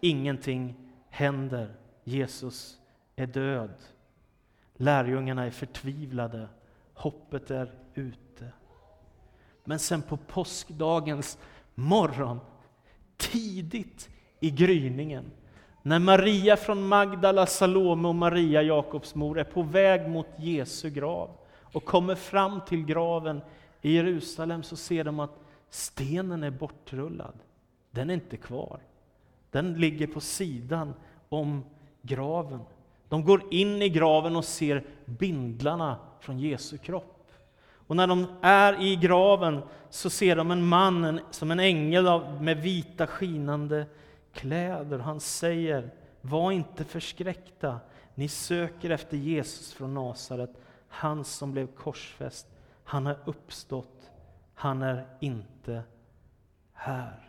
ingenting 0.00 0.74
händer, 1.10 1.74
Jesus 2.04 2.78
är 3.16 3.26
död. 3.26 3.74
Lärjungarna 4.76 5.44
är 5.44 5.50
förtvivlade, 5.50 6.48
hoppet 6.94 7.50
är 7.50 7.72
ute. 7.94 8.48
Men 9.64 9.78
sen 9.78 10.02
på 10.02 10.16
påskdagens 10.16 11.38
morgon, 11.74 12.40
tidigt 13.16 14.08
i 14.40 14.50
gryningen, 14.50 15.24
när 15.82 15.98
Maria 15.98 16.56
från 16.56 16.88
Magdala, 16.88 17.46
Salome 17.46 18.08
och 18.08 18.14
Maria, 18.14 18.62
Jakobs 18.62 19.14
mor, 19.14 19.38
är 19.38 19.44
på 19.44 19.62
väg 19.62 20.08
mot 20.08 20.28
Jesu 20.36 20.90
grav 20.90 21.30
och 21.60 21.84
kommer 21.84 22.14
fram 22.14 22.60
till 22.60 22.84
graven 22.84 23.40
i 23.82 23.94
Jerusalem 23.94 24.62
så 24.62 24.76
ser 24.76 25.04
de 25.04 25.20
att 25.20 25.45
stenen 25.70 26.42
är 26.42 26.50
bortrullad. 26.50 27.34
Den 27.90 28.10
är 28.10 28.14
inte 28.14 28.36
kvar. 28.36 28.80
Den 29.50 29.74
ligger 29.74 30.06
på 30.06 30.20
sidan 30.20 30.94
om 31.28 31.64
graven. 32.02 32.60
De 33.08 33.24
går 33.24 33.42
in 33.50 33.82
i 33.82 33.88
graven 33.88 34.36
och 34.36 34.44
ser 34.44 34.84
bindlarna 35.04 35.98
från 36.20 36.38
Jesu 36.38 36.78
kropp. 36.78 37.32
Och 37.86 37.96
när 37.96 38.06
de 38.06 38.26
är 38.42 38.82
i 38.82 38.96
graven 38.96 39.62
så 39.90 40.10
ser 40.10 40.36
de 40.36 40.50
en 40.50 40.66
man 40.66 41.04
en, 41.04 41.20
som 41.30 41.50
en 41.50 41.60
ängel 41.60 42.04
med 42.40 42.56
vita 42.62 43.06
skinande 43.06 43.86
kläder. 44.32 44.98
Han 44.98 45.20
säger, 45.20 45.90
var 46.20 46.52
inte 46.52 46.84
förskräckta, 46.84 47.80
ni 48.14 48.28
söker 48.28 48.90
efter 48.90 49.16
Jesus 49.16 49.72
från 49.72 49.94
Nasaret, 49.94 50.50
han 50.88 51.24
som 51.24 51.52
blev 51.52 51.66
korsfäst. 51.66 52.46
Han 52.84 53.06
har 53.06 53.18
uppstått, 53.24 54.10
han 54.58 54.82
är 54.82 55.06
inte 55.20 55.82
här. 56.72 57.28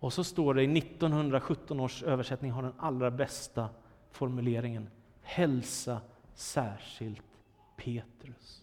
Och 0.00 0.12
så 0.12 0.24
står 0.24 0.54
det 0.54 0.62
i 0.62 0.78
1917 0.78 1.80
års 1.80 2.02
översättning, 2.02 2.50
har 2.50 2.62
den 2.62 2.72
allra 2.78 3.10
bästa 3.10 3.68
formuleringen. 4.10 4.90
Hälsa 5.22 6.00
särskilt 6.34 7.22
Petrus. 7.76 8.62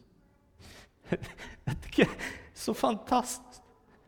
så 2.54 2.74
fantastiskt. 2.74 3.62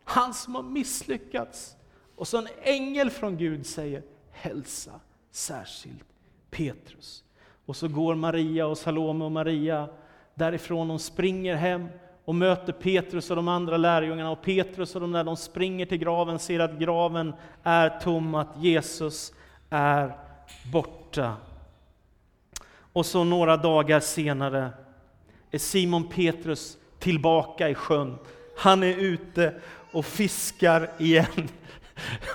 Han 0.04 0.34
som 0.34 0.54
har 0.54 0.62
misslyckats. 0.62 1.76
Och 2.16 2.28
så 2.28 2.38
en 2.38 2.48
ängel 2.62 3.10
från 3.10 3.36
Gud 3.36 3.66
säger 3.66 4.02
hälsa 4.30 5.00
särskilt 5.30 6.06
Petrus. 6.50 7.24
Och 7.66 7.76
så 7.76 7.88
går 7.88 8.14
Maria 8.14 8.66
och 8.66 8.78
Salome 8.78 9.24
och 9.24 9.32
Maria 9.32 9.88
därifrån. 10.34 10.88
De 10.88 10.98
springer 10.98 11.54
hem 11.54 11.88
och 12.28 12.34
möter 12.34 12.72
Petrus 12.72 13.30
och 13.30 13.36
de 13.36 13.48
andra 13.48 13.76
lärjungarna. 13.76 14.30
Och 14.30 14.42
Petrus 14.42 14.94
och 14.94 15.00
de 15.00 15.12
där 15.12 15.24
de 15.24 15.36
springer 15.36 15.86
till 15.86 15.98
graven, 15.98 16.38
ser 16.38 16.60
att 16.60 16.78
graven 16.78 17.34
är 17.62 18.00
tom, 18.00 18.34
att 18.34 18.48
Jesus 18.56 19.32
är 19.70 20.16
borta. 20.72 21.36
Och 22.92 23.06
så 23.06 23.24
några 23.24 23.56
dagar 23.56 24.00
senare 24.00 24.70
är 25.50 25.58
Simon 25.58 26.08
Petrus 26.08 26.76
tillbaka 26.98 27.68
i 27.68 27.74
sjön. 27.74 28.18
Han 28.56 28.82
är 28.82 28.96
ute 28.96 29.54
och 29.92 30.04
fiskar 30.04 30.90
igen. 30.98 31.48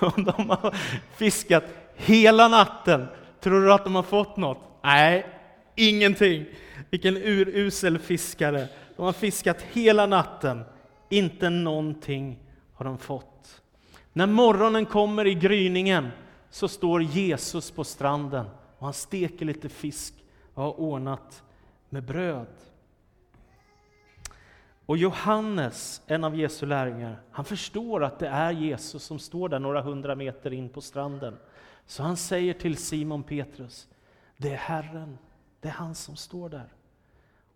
de 0.00 0.50
har 0.50 0.74
fiskat 1.16 1.64
hela 1.96 2.48
natten. 2.48 3.06
Tror 3.40 3.60
du 3.60 3.72
att 3.72 3.84
de 3.84 3.94
har 3.94 4.02
fått 4.02 4.36
något? 4.36 4.58
Nej, 4.82 5.26
ingenting. 5.74 6.46
Vilken 6.90 7.16
urusel 7.16 7.98
fiskare. 7.98 8.68
De 8.96 9.02
har 9.04 9.12
fiskat 9.12 9.62
hela 9.62 10.06
natten. 10.06 10.64
Inte 11.08 11.50
någonting 11.50 12.38
har 12.74 12.84
de 12.84 12.98
fått. 12.98 13.62
När 14.12 14.26
morgonen 14.26 14.86
kommer 14.86 15.26
i 15.26 15.34
gryningen 15.34 16.08
så 16.50 16.68
står 16.68 17.02
Jesus 17.02 17.70
på 17.70 17.84
stranden 17.84 18.46
och 18.78 18.86
han 18.86 18.94
steker 18.94 19.46
lite 19.46 19.68
fisk 19.68 20.14
och 20.54 20.62
har 20.62 20.80
ordnat 20.80 21.42
med 21.88 22.04
bröd. 22.04 22.46
Och 24.86 24.96
Johannes, 24.96 26.02
en 26.06 26.24
av 26.24 26.36
Jesu 26.36 26.66
lärjungar, 26.66 27.20
han 27.30 27.44
förstår 27.44 28.04
att 28.04 28.18
det 28.18 28.28
är 28.28 28.50
Jesus 28.50 29.02
som 29.02 29.18
står 29.18 29.48
där 29.48 29.58
några 29.58 29.82
hundra 29.82 30.14
meter 30.14 30.52
in 30.52 30.68
på 30.68 30.80
stranden. 30.80 31.36
Så 31.86 32.02
han 32.02 32.16
säger 32.16 32.54
till 32.54 32.76
Simon 32.76 33.22
Petrus, 33.22 33.88
det 34.36 34.50
är 34.50 34.56
Herren, 34.56 35.18
det 35.64 35.70
är 35.70 35.72
han 35.72 35.94
som 35.94 36.16
står 36.16 36.48
där. 36.48 36.68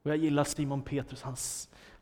Och 0.02 0.10
jag 0.10 0.16
gillar 0.16 0.44
Simon 0.44 0.82
Petrus, 0.82 1.22
han, 1.22 1.36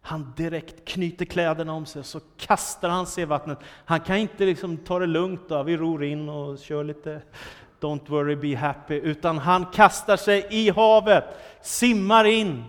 han 0.01 0.33
direkt 0.37 0.89
knyter 0.89 1.25
kläderna 1.25 1.73
om 1.73 1.87
sig 1.87 2.01
och 2.01 2.07
så 2.07 2.21
kastar 2.37 2.89
han 2.89 3.07
sig 3.07 3.23
i 3.23 3.25
vattnet. 3.25 3.59
Han 3.85 4.01
kan 4.01 4.17
inte 4.17 4.45
liksom 4.45 4.77
ta 4.77 4.99
det 4.99 5.07
lugnt, 5.07 5.49
då. 5.49 5.63
vi 5.63 5.77
ror 5.77 6.05
in 6.05 6.29
och 6.29 6.59
kör 6.59 6.85
lite 6.85 7.23
Don't 7.81 8.09
worry, 8.09 8.37
be 8.37 8.57
happy, 8.57 8.95
utan 8.95 9.39
han 9.39 9.67
kastar 9.67 10.17
sig 10.17 10.47
i 10.51 10.71
havet, 10.71 11.25
simmar 11.63 12.25
in, 12.25 12.65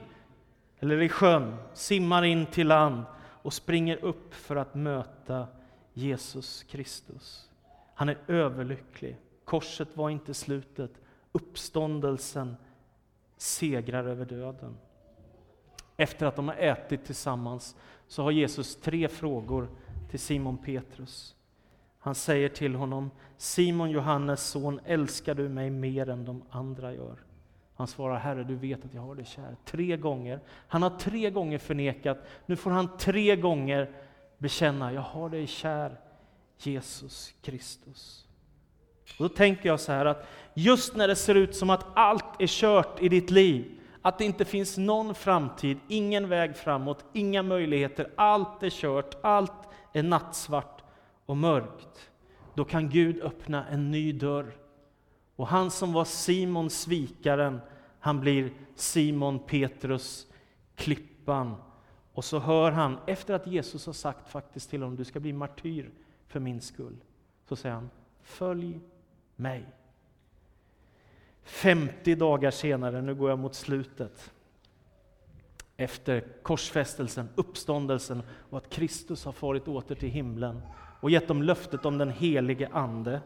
eller 0.79 1.01
i 1.01 1.09
sjön, 1.09 1.55
simmar 1.73 2.25
in 2.25 2.45
till 2.45 2.67
land 2.67 3.03
och 3.19 3.53
springer 3.53 4.05
upp 4.05 4.33
för 4.33 4.55
att 4.55 4.75
möta 4.75 5.47
Jesus 5.93 6.63
Kristus. 6.63 7.49
Han 7.93 8.09
är 8.09 8.17
överlycklig. 8.27 9.17
Korset 9.45 9.97
var 9.97 10.09
inte 10.09 10.33
slutet, 10.33 10.91
uppståndelsen 11.31 12.55
segrar 13.37 14.05
över 14.05 14.25
döden. 14.25 14.77
Efter 15.97 16.25
att 16.25 16.35
de 16.35 16.47
har 16.47 16.55
ätit 16.55 17.05
tillsammans 17.05 17.75
så 18.07 18.23
har 18.23 18.31
Jesus 18.31 18.75
tre 18.75 19.07
frågor 19.07 19.69
till 20.09 20.19
Simon 20.19 20.57
Petrus. 20.57 21.35
Han 21.99 22.15
säger 22.15 22.49
till 22.49 22.75
honom, 22.75 23.11
Simon 23.37 23.91
Johannes 23.91 24.43
son, 24.43 24.79
älskar 24.85 25.35
du 25.35 25.49
mig 25.49 25.69
mer 25.69 26.09
än 26.09 26.25
de 26.25 26.43
andra 26.49 26.93
gör? 26.93 27.17
Han 27.75 27.87
svarar, 27.87 28.19
Herre 28.19 28.43
du 28.43 28.55
vet 28.55 28.85
att 28.85 28.93
jag 28.93 29.01
har 29.01 29.15
dig 29.15 29.25
kär. 29.25 29.55
Tre 29.65 29.97
gånger. 29.97 30.39
Han 30.67 30.83
har 30.83 30.89
tre 30.89 31.29
gånger 31.29 31.57
förnekat, 31.57 32.17
nu 32.45 32.55
får 32.55 32.71
han 32.71 32.97
tre 32.97 33.35
gånger 33.35 33.91
bekänna, 34.37 34.93
jag 34.93 35.01
har 35.01 35.29
dig 35.29 35.47
kär, 35.47 35.99
Jesus 36.57 37.33
Kristus. 37.41 38.27
Och 39.19 39.29
då 39.29 39.29
tänker 39.29 39.69
jag 39.69 39.79
så 39.79 39.91
här 39.91 40.05
att 40.05 40.27
just 40.53 40.95
när 40.95 41.07
det 41.07 41.15
ser 41.15 41.35
ut 41.35 41.55
som 41.55 41.69
att 41.69 41.85
allt 41.93 42.26
är 42.39 42.47
kört 42.47 43.01
i 43.01 43.09
ditt 43.09 43.31
liv, 43.31 43.79
att 44.01 44.17
det 44.17 44.25
inte 44.25 44.45
finns 44.45 44.77
någon 44.77 45.15
framtid, 45.15 45.77
ingen 45.87 46.29
väg 46.29 46.55
framåt, 46.55 47.05
inga 47.13 47.43
möjligheter, 47.43 48.11
allt 48.15 48.63
är 48.63 48.69
kört, 48.69 49.15
allt 49.21 49.53
är 49.93 50.03
nattsvart 50.03 50.83
och 51.25 51.37
mörkt. 51.37 52.09
Då 52.53 52.65
kan 52.65 52.89
Gud 52.89 53.21
öppna 53.21 53.67
en 53.67 53.91
ny 53.91 54.11
dörr. 54.11 54.57
Och 55.35 55.47
han 55.47 55.71
som 55.71 55.93
var 55.93 56.05
Simon 56.05 56.69
svikaren, 56.69 57.59
han 57.99 58.19
blir 58.19 58.53
Simon 58.75 59.39
Petrus, 59.39 60.27
klippan. 60.75 61.55
Och 62.13 62.25
så 62.25 62.39
hör 62.39 62.71
han, 62.71 62.97
efter 63.07 63.33
att 63.33 63.47
Jesus 63.47 63.85
har 63.85 63.93
sagt 63.93 64.29
faktiskt 64.29 64.69
till 64.69 64.81
honom, 64.81 64.95
du 64.95 65.05
ska 65.05 65.19
bli 65.19 65.33
martyr 65.33 65.91
för 66.27 66.39
min 66.39 66.61
skull. 66.61 66.95
Så 67.49 67.55
säger 67.55 67.75
han, 67.75 67.89
följ 68.21 68.79
mig. 69.35 69.65
50 71.47 72.15
dagar 72.15 72.51
senare, 72.51 73.01
nu 73.01 73.15
går 73.15 73.29
jag 73.29 73.39
mot 73.39 73.55
slutet, 73.55 74.31
efter 75.77 76.23
korsfästelsen, 76.41 77.29
uppståndelsen 77.35 78.21
och 78.49 78.57
att 78.57 78.69
Kristus 78.69 79.25
har 79.25 79.31
farit 79.31 79.67
åter 79.67 79.95
till 79.95 80.09
himlen 80.09 80.61
och 81.01 81.09
gett 81.09 81.27
dem 81.27 81.43
löftet 81.43 81.85
om 81.85 81.97
den 81.97 82.09
helige 82.09 82.69
Ande, 82.73 83.21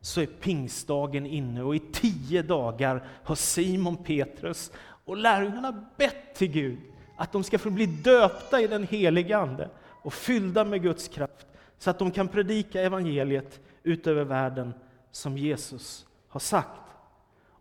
så 0.00 0.20
är 0.20 0.26
pingstdagen 0.26 1.26
inne 1.26 1.62
och 1.62 1.76
i 1.76 1.78
tio 1.92 2.42
dagar 2.42 3.04
har 3.24 3.34
Simon 3.34 3.96
Petrus 3.96 4.72
och 5.04 5.16
lärjungarna 5.16 5.84
bett 5.96 6.34
till 6.34 6.50
Gud 6.50 6.78
att 7.16 7.32
de 7.32 7.44
ska 7.44 7.58
få 7.58 7.70
bli 7.70 7.86
döpta 7.86 8.60
i 8.60 8.66
den 8.66 8.86
helige 8.86 9.36
Ande 9.38 9.68
och 9.78 10.14
fyllda 10.14 10.64
med 10.64 10.82
Guds 10.82 11.08
kraft 11.08 11.46
så 11.78 11.90
att 11.90 11.98
de 11.98 12.10
kan 12.10 12.28
predika 12.28 12.80
evangeliet 12.80 13.60
utöver 13.82 14.24
världen 14.24 14.74
som 15.10 15.38
Jesus 15.38 16.06
har 16.28 16.40
sagt. 16.40 16.89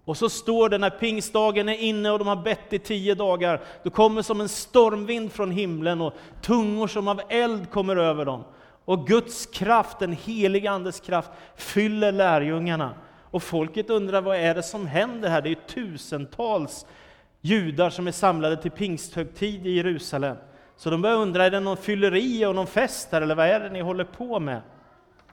Och 0.09 0.17
så 0.17 0.29
står 0.29 0.69
det 0.69 0.77
när 0.77 0.89
pingstdagen 0.89 1.69
är 1.69 1.77
inne 1.77 2.11
och 2.11 2.19
de 2.19 2.27
har 2.27 2.35
bett 2.35 2.73
i 2.73 2.79
tio 2.79 3.15
dagar, 3.15 3.61
då 3.83 3.89
kommer 3.89 4.21
som 4.21 4.41
en 4.41 4.49
stormvind 4.49 5.31
från 5.31 5.51
himlen 5.51 6.01
och 6.01 6.13
tungor 6.41 6.87
som 6.87 7.07
av 7.07 7.21
eld 7.29 7.71
kommer 7.71 7.95
över 7.95 8.25
dem. 8.25 8.43
Och 8.85 9.07
Guds 9.07 9.45
kraft, 9.45 9.99
den 9.99 10.13
heliga 10.13 10.71
Andes 10.71 10.99
kraft, 10.99 11.29
fyller 11.55 12.11
lärjungarna. 12.11 12.93
Och 13.31 13.43
folket 13.43 13.89
undrar 13.89 14.21
vad 14.21 14.37
är 14.37 14.55
det 14.55 14.63
som 14.63 14.87
händer 14.87 15.29
här? 15.29 15.41
Det 15.41 15.49
är 15.49 15.67
tusentals 15.67 16.85
judar 17.41 17.89
som 17.89 18.07
är 18.07 18.11
samlade 18.11 18.57
till 18.57 18.71
pingsthögtid 18.71 19.67
i 19.67 19.71
Jerusalem. 19.71 20.37
Så 20.77 20.89
de 20.89 21.01
börjar 21.01 21.17
undra, 21.17 21.45
är 21.45 21.51
det 21.51 21.59
någon 21.59 21.77
fylleri 21.77 22.45
och 22.45 22.55
någon 22.55 22.67
fest 22.67 23.09
här, 23.11 23.21
eller 23.21 23.35
vad 23.35 23.47
är 23.47 23.59
det 23.59 23.69
ni 23.69 23.81
håller 23.81 24.03
på 24.03 24.39
med? 24.39 24.61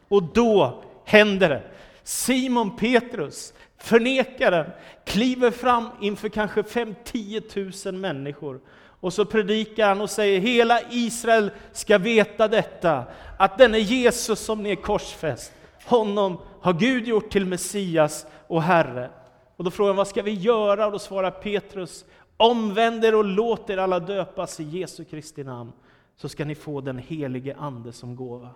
Och 0.08 0.22
då 0.22 0.82
händer 1.04 1.48
det. 1.48 1.62
Simon 2.02 2.76
Petrus, 2.76 3.52
förnekaren, 3.78 4.70
kliver 5.04 5.50
fram 5.50 5.88
inför 6.00 6.28
kanske 6.28 6.62
5-10 6.62 7.90
000 7.92 8.00
människor. 8.00 8.60
Och 9.00 9.12
så 9.12 9.24
predikar 9.24 9.88
han 9.88 10.00
och 10.00 10.10
säger, 10.10 10.40
hela 10.40 10.80
Israel 10.90 11.50
ska 11.72 11.98
veta 11.98 12.48
detta, 12.48 13.04
att 13.38 13.58
denne 13.58 13.78
Jesus 13.78 14.40
som 14.40 14.62
ni 14.62 14.70
är 14.70 14.76
korsfäst, 14.76 15.52
honom 15.84 16.38
har 16.60 16.72
Gud 16.72 17.08
gjort 17.08 17.30
till 17.30 17.46
Messias 17.46 18.26
och 18.46 18.62
Herre. 18.62 19.10
Och 19.56 19.64
då 19.64 19.70
frågar 19.70 19.88
han, 19.88 19.96
vad 19.96 20.08
ska 20.08 20.22
vi 20.22 20.34
göra? 20.34 20.86
Och 20.86 20.92
då 20.92 20.98
svarar 20.98 21.30
Petrus, 21.30 22.04
omvänd 22.36 23.04
er 23.04 23.14
och 23.14 23.24
låt 23.24 23.70
er 23.70 23.78
alla 23.78 24.00
döpas 24.00 24.60
i 24.60 24.64
Jesu 24.64 25.04
Kristi 25.04 25.44
namn, 25.44 25.72
så 26.16 26.28
ska 26.28 26.44
ni 26.44 26.54
få 26.54 26.80
den 26.80 26.98
helige 26.98 27.56
Ande 27.58 27.92
som 27.92 28.16
gåva. 28.16 28.50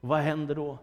Och 0.00 0.08
vad 0.08 0.18
händer 0.18 0.54
då? 0.54 0.78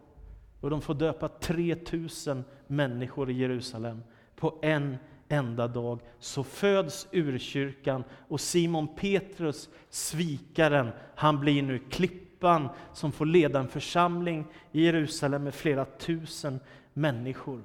Och 0.62 0.70
de 0.70 0.82
får 0.82 0.94
döpa 0.94 1.28
3000 1.28 2.44
människor 2.68 3.30
i 3.30 3.34
Jerusalem 3.34 4.04
på 4.36 4.60
en 4.62 4.98
enda 5.30 5.68
dag. 5.68 6.00
Så 6.20 6.44
föds 6.44 7.08
urkyrkan 7.12 8.04
och 8.28 8.42
Simon 8.42 8.88
Petrus, 8.96 9.70
svikaren, 9.90 10.90
han 11.16 11.40
blir 11.40 11.64
nu 11.64 11.80
klippan 11.80 12.70
som 12.94 13.12
får 13.12 13.26
leda 13.26 13.60
en 13.60 13.68
församling 13.68 14.46
i 14.72 14.86
Jerusalem 14.86 15.44
med 15.44 15.54
flera 15.54 15.86
tusen 15.86 16.60
människor. 16.94 17.64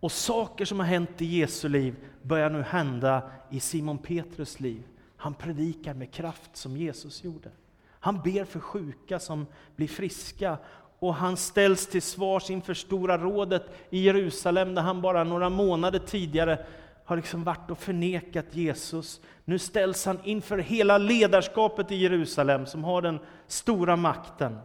Och 0.00 0.12
saker 0.12 0.64
som 0.64 0.78
har 0.78 0.86
hänt 0.86 1.22
i 1.22 1.26
Jesu 1.26 1.68
liv 1.68 1.96
börjar 2.22 2.50
nu 2.50 2.62
hända 2.62 3.30
i 3.50 3.60
Simon 3.60 3.98
Petrus 3.98 4.60
liv. 4.60 4.82
Han 5.16 5.34
predikar 5.34 5.94
med 5.94 6.12
kraft 6.12 6.56
som 6.56 6.76
Jesus 6.76 7.24
gjorde. 7.24 7.50
Han 7.88 8.20
ber 8.24 8.44
för 8.44 8.60
sjuka 8.60 9.18
som 9.18 9.46
blir 9.76 9.88
friska 9.88 10.58
och 10.98 11.14
han 11.14 11.36
ställs 11.36 11.86
till 11.86 12.02
svars 12.02 12.50
inför 12.50 12.74
Stora 12.74 13.18
rådet 13.18 13.70
i 13.90 14.00
Jerusalem 14.00 14.74
där 14.74 14.82
han 14.82 15.00
bara 15.00 15.24
några 15.24 15.48
månader 15.48 15.98
tidigare 15.98 16.58
har 17.04 17.16
liksom 17.16 17.44
varit 17.44 17.70
och 17.70 17.78
förnekat 17.78 18.46
Jesus. 18.50 19.20
Nu 19.44 19.58
ställs 19.58 20.06
han 20.06 20.18
inför 20.24 20.58
hela 20.58 20.98
ledarskapet 20.98 21.92
i 21.92 21.96
Jerusalem 21.96 22.66
som 22.66 22.84
har 22.84 23.02
den 23.02 23.18
stora 23.46 23.96
makten. 23.96 24.58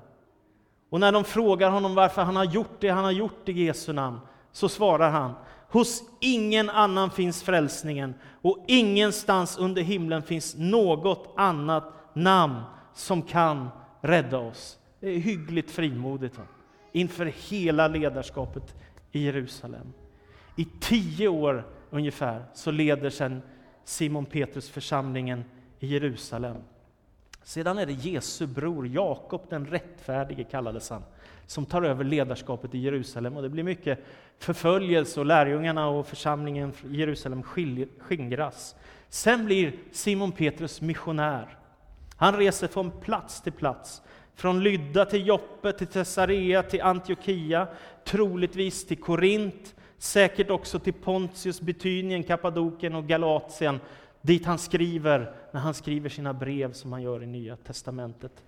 Och 0.89 0.99
när 0.99 1.11
de 1.11 1.23
frågar 1.23 1.69
honom 1.69 1.95
varför 1.95 2.21
han 2.21 2.36
har 2.36 2.43
gjort 2.43 2.79
det 2.79 2.89
han 2.89 3.03
har 3.03 3.11
gjort 3.11 3.49
i 3.49 3.51
Jesu 3.51 3.93
namn, 3.93 4.19
så 4.51 4.69
svarar 4.69 5.09
han, 5.09 5.34
hos 5.69 6.03
ingen 6.19 6.69
annan 6.69 7.11
finns 7.11 7.43
frälsningen 7.43 8.13
och 8.41 8.65
ingenstans 8.67 9.57
under 9.57 9.82
himlen 9.82 10.23
finns 10.23 10.55
något 10.57 11.34
annat 11.38 11.93
namn 12.13 12.61
som 12.93 13.21
kan 13.21 13.69
rädda 14.01 14.38
oss. 14.38 14.77
Det 15.02 15.10
är 15.10 15.20
hyggligt 15.20 15.72
frimodigt 15.72 16.38
va? 16.38 16.43
inför 16.91 17.26
hela 17.26 17.88
ledarskapet 17.88 18.76
i 19.12 19.26
Jerusalem. 19.26 19.93
I 20.58 20.68
tio 20.80 21.28
år 21.28 21.68
ungefär 21.89 22.43
så 22.54 22.72
leder 22.72 23.10
sedan 23.10 23.41
Simon 23.84 24.26
Petrus 24.26 24.70
församlingen 24.70 25.43
i 25.80 25.88
Jerusalem. 25.88 26.58
Sedan 27.43 27.78
är 27.78 27.86
det 27.86 27.93
Jesu 27.93 28.47
bror 28.47 28.88
Jakob 28.88 29.41
den 29.49 29.66
rättfärdige, 29.66 30.43
kallades 30.43 30.89
han, 30.89 31.04
som 31.45 31.66
tar 31.66 31.82
över 31.82 32.04
ledarskapet 32.04 32.76
i 32.76 32.80
Jerusalem. 32.80 33.38
Och 33.38 33.43
det 33.43 33.49
blir 33.49 33.64
mycket 33.64 34.06
förföljelse 34.39 35.20
och 35.20 35.26
lärjungarna 35.26 35.88
och 35.88 36.08
församlingen 36.08 36.74
i 36.91 36.95
Jerusalem 36.95 37.43
skingras. 37.99 38.76
Sen 39.10 39.45
blir 39.45 39.74
Simon 39.91 40.32
Petrus 40.32 40.82
missionär. 40.82 41.58
Han 42.16 42.38
reser 42.38 42.68
från 42.68 42.91
plats 42.91 43.41
till 43.41 43.54
plats 43.54 44.02
från 44.36 44.63
Lydda 44.63 45.05
till 45.05 45.27
Joppe, 45.27 45.73
till 45.73 45.88
Caesarea, 45.88 46.63
till 46.63 46.82
Antiochia, 46.82 47.67
troligtvis 48.05 48.88
till 48.88 48.97
Korint, 48.97 49.75
säkert 49.97 50.49
också 50.49 50.79
till 50.79 50.93
Pontius, 50.93 51.61
Betynien, 51.61 52.23
Kappadokien 52.23 52.95
och 52.95 53.07
Galatien, 53.07 53.79
dit 54.21 54.45
han 54.45 54.57
skriver 54.57 55.34
när 55.51 55.61
han 55.61 55.73
skriver 55.73 56.09
sina 56.09 56.34
brev 56.34 56.73
som 56.73 56.91
han 56.91 57.01
gör 57.01 57.23
i 57.23 57.27
Nya 57.27 57.55
Testamentet. 57.55 58.43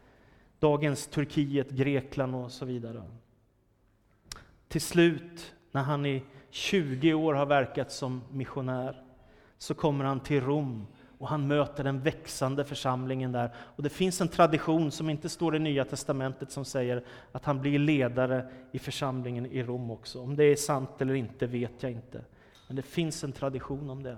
Dagens 0.60 1.08
Turkiet, 1.08 1.70
Grekland 1.70 2.36
och 2.36 2.52
så 2.52 2.66
vidare. 2.66 3.04
Till 4.68 4.82
slut, 4.82 5.54
när 5.72 5.84
han 5.84 6.06
i 6.06 6.24
20 6.50 7.14
år 7.14 7.34
har 7.34 7.46
verkat 7.46 7.92
som 7.92 8.22
missionär, 8.32 9.04
så 9.58 9.74
kommer 9.74 10.06
han 10.06 10.20
till 10.20 10.42
Rom 10.42 10.88
och 11.24 11.30
han 11.30 11.48
möter 11.48 11.84
den 11.84 12.00
växande 12.00 12.66
församlingen 12.66 13.32
där. 13.32 13.50
Och 13.76 13.84
det 13.84 13.90
finns 13.90 14.22
en 14.22 14.28
tradition 14.28 14.92
som 14.92 15.10
inte 15.10 15.30
står 15.30 15.56
i 15.56 15.60
Nya 15.60 15.86
Testamentet 15.86 16.52
som 16.52 16.66
säger 16.66 17.04
att 17.32 17.46
han 17.46 17.62
blir 17.62 17.80
ledare 17.80 18.46
i 18.72 18.80
församlingen 18.80 19.46
i 19.46 19.64
Rom 19.64 19.92
också. 19.92 20.22
Om 20.22 20.36
det 20.36 20.44
är 20.44 20.56
sant 20.56 20.90
eller 21.00 21.14
inte 21.14 21.48
vet 21.48 21.84
jag 21.84 21.92
inte. 21.92 22.22
Men 22.68 22.76
det 22.76 22.82
finns 22.82 23.24
en 23.24 23.32
tradition 23.32 23.90
om 23.90 24.04
det. 24.04 24.18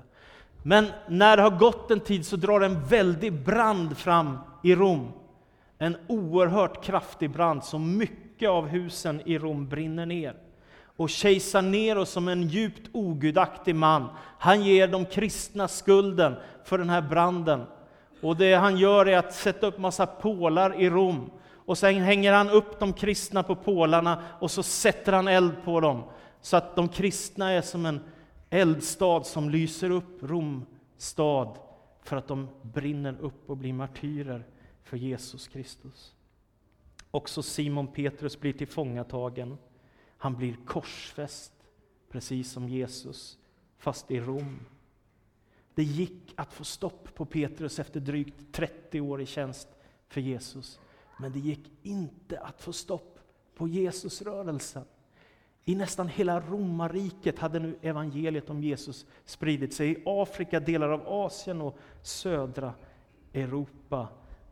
Men 0.63 0.87
när 1.07 1.37
det 1.37 1.43
har 1.43 1.57
gått 1.59 1.91
en 1.91 1.99
tid 1.99 2.25
så 2.25 2.35
drar 2.35 2.61
en 2.61 2.83
väldig 2.83 3.33
brand 3.33 3.97
fram 3.97 4.37
i 4.63 4.75
Rom. 4.75 5.11
En 5.77 5.97
oerhört 6.07 6.83
kraftig 6.83 7.31
brand, 7.31 7.63
så 7.63 7.79
mycket 7.79 8.49
av 8.49 8.67
husen 8.67 9.21
i 9.25 9.37
Rom 9.37 9.69
brinner 9.69 10.05
ner 10.05 10.35
och 10.95 11.09
kejsar 11.09 11.61
Nero 11.61 12.05
som 12.05 12.27
en 12.27 12.47
djupt 12.47 12.89
ogudaktig 12.93 13.75
man, 13.75 14.07
han 14.39 14.63
ger 14.63 14.87
de 14.87 15.05
kristna 15.05 15.67
skulden 15.67 16.35
för 16.63 16.77
den 16.77 16.89
här 16.89 17.01
branden. 17.01 17.63
Och 18.21 18.37
det 18.37 18.53
han 18.53 18.77
gör 18.77 19.05
är 19.05 19.17
att 19.17 19.33
sätta 19.33 19.67
upp 19.67 19.77
massa 19.77 20.05
pålar 20.05 20.81
i 20.81 20.89
Rom. 20.89 21.31
Och 21.65 21.77
sen 21.77 22.01
hänger 22.01 22.33
han 22.33 22.49
upp 22.49 22.79
de 22.79 22.93
kristna 22.93 23.43
på 23.43 23.55
pålarna 23.55 24.23
och 24.39 24.51
så 24.51 24.63
sätter 24.63 25.13
han 25.13 25.27
eld 25.27 25.53
på 25.63 25.79
dem. 25.79 26.03
Så 26.41 26.57
att 26.57 26.75
de 26.75 26.87
kristna 26.87 27.51
är 27.51 27.61
som 27.61 27.85
en 27.85 27.99
eldstad 28.49 29.23
som 29.23 29.49
lyser 29.49 29.89
upp 29.89 30.23
Rom 30.23 30.65
stad 30.97 31.57
för 32.03 32.17
att 32.17 32.27
de 32.27 32.49
brinner 32.61 33.17
upp 33.21 33.49
och 33.49 33.57
blir 33.57 33.73
martyrer 33.73 34.45
för 34.83 34.97
Jesus 34.97 35.47
Kristus. 35.47 36.15
Också 37.11 37.43
Simon 37.43 37.87
Petrus 37.87 38.39
blir 38.39 38.53
tillfångatagen. 38.53 39.57
Han 40.17 40.35
blir 40.35 40.57
korsfäst, 40.65 41.53
precis 42.09 42.51
som 42.51 42.69
Jesus, 42.69 43.37
fast 43.77 44.11
i 44.11 44.19
Rom. 44.19 44.59
Det 45.75 45.83
gick 45.83 46.33
att 46.35 46.53
få 46.53 46.63
stopp 46.63 47.15
på 47.15 47.25
Petrus 47.25 47.79
efter 47.79 47.99
drygt 47.99 48.53
30 48.53 49.01
år 49.01 49.21
i 49.21 49.25
tjänst 49.25 49.67
för 50.07 50.21
Jesus. 50.21 50.79
Men 51.19 51.31
det 51.31 51.39
gick 51.39 51.71
inte 51.83 52.39
att 52.39 52.61
få 52.61 52.73
stopp 52.73 53.19
på 53.55 53.67
Jesusrörelsen. 53.67 54.85
I 55.65 55.75
nästan 55.75 56.07
hela 56.07 56.39
romarriket 56.39 57.39
hade 57.39 57.59
nu 57.59 57.77
evangeliet 57.81 58.49
om 58.49 58.63
Jesus 58.63 59.05
spridit 59.25 59.73
sig. 59.73 59.91
I 59.91 60.03
Afrika, 60.05 60.59
delar 60.59 60.89
av 60.89 61.07
Asien 61.07 61.61
och 61.61 61.77
södra 62.01 62.73
Europa. 63.33 64.07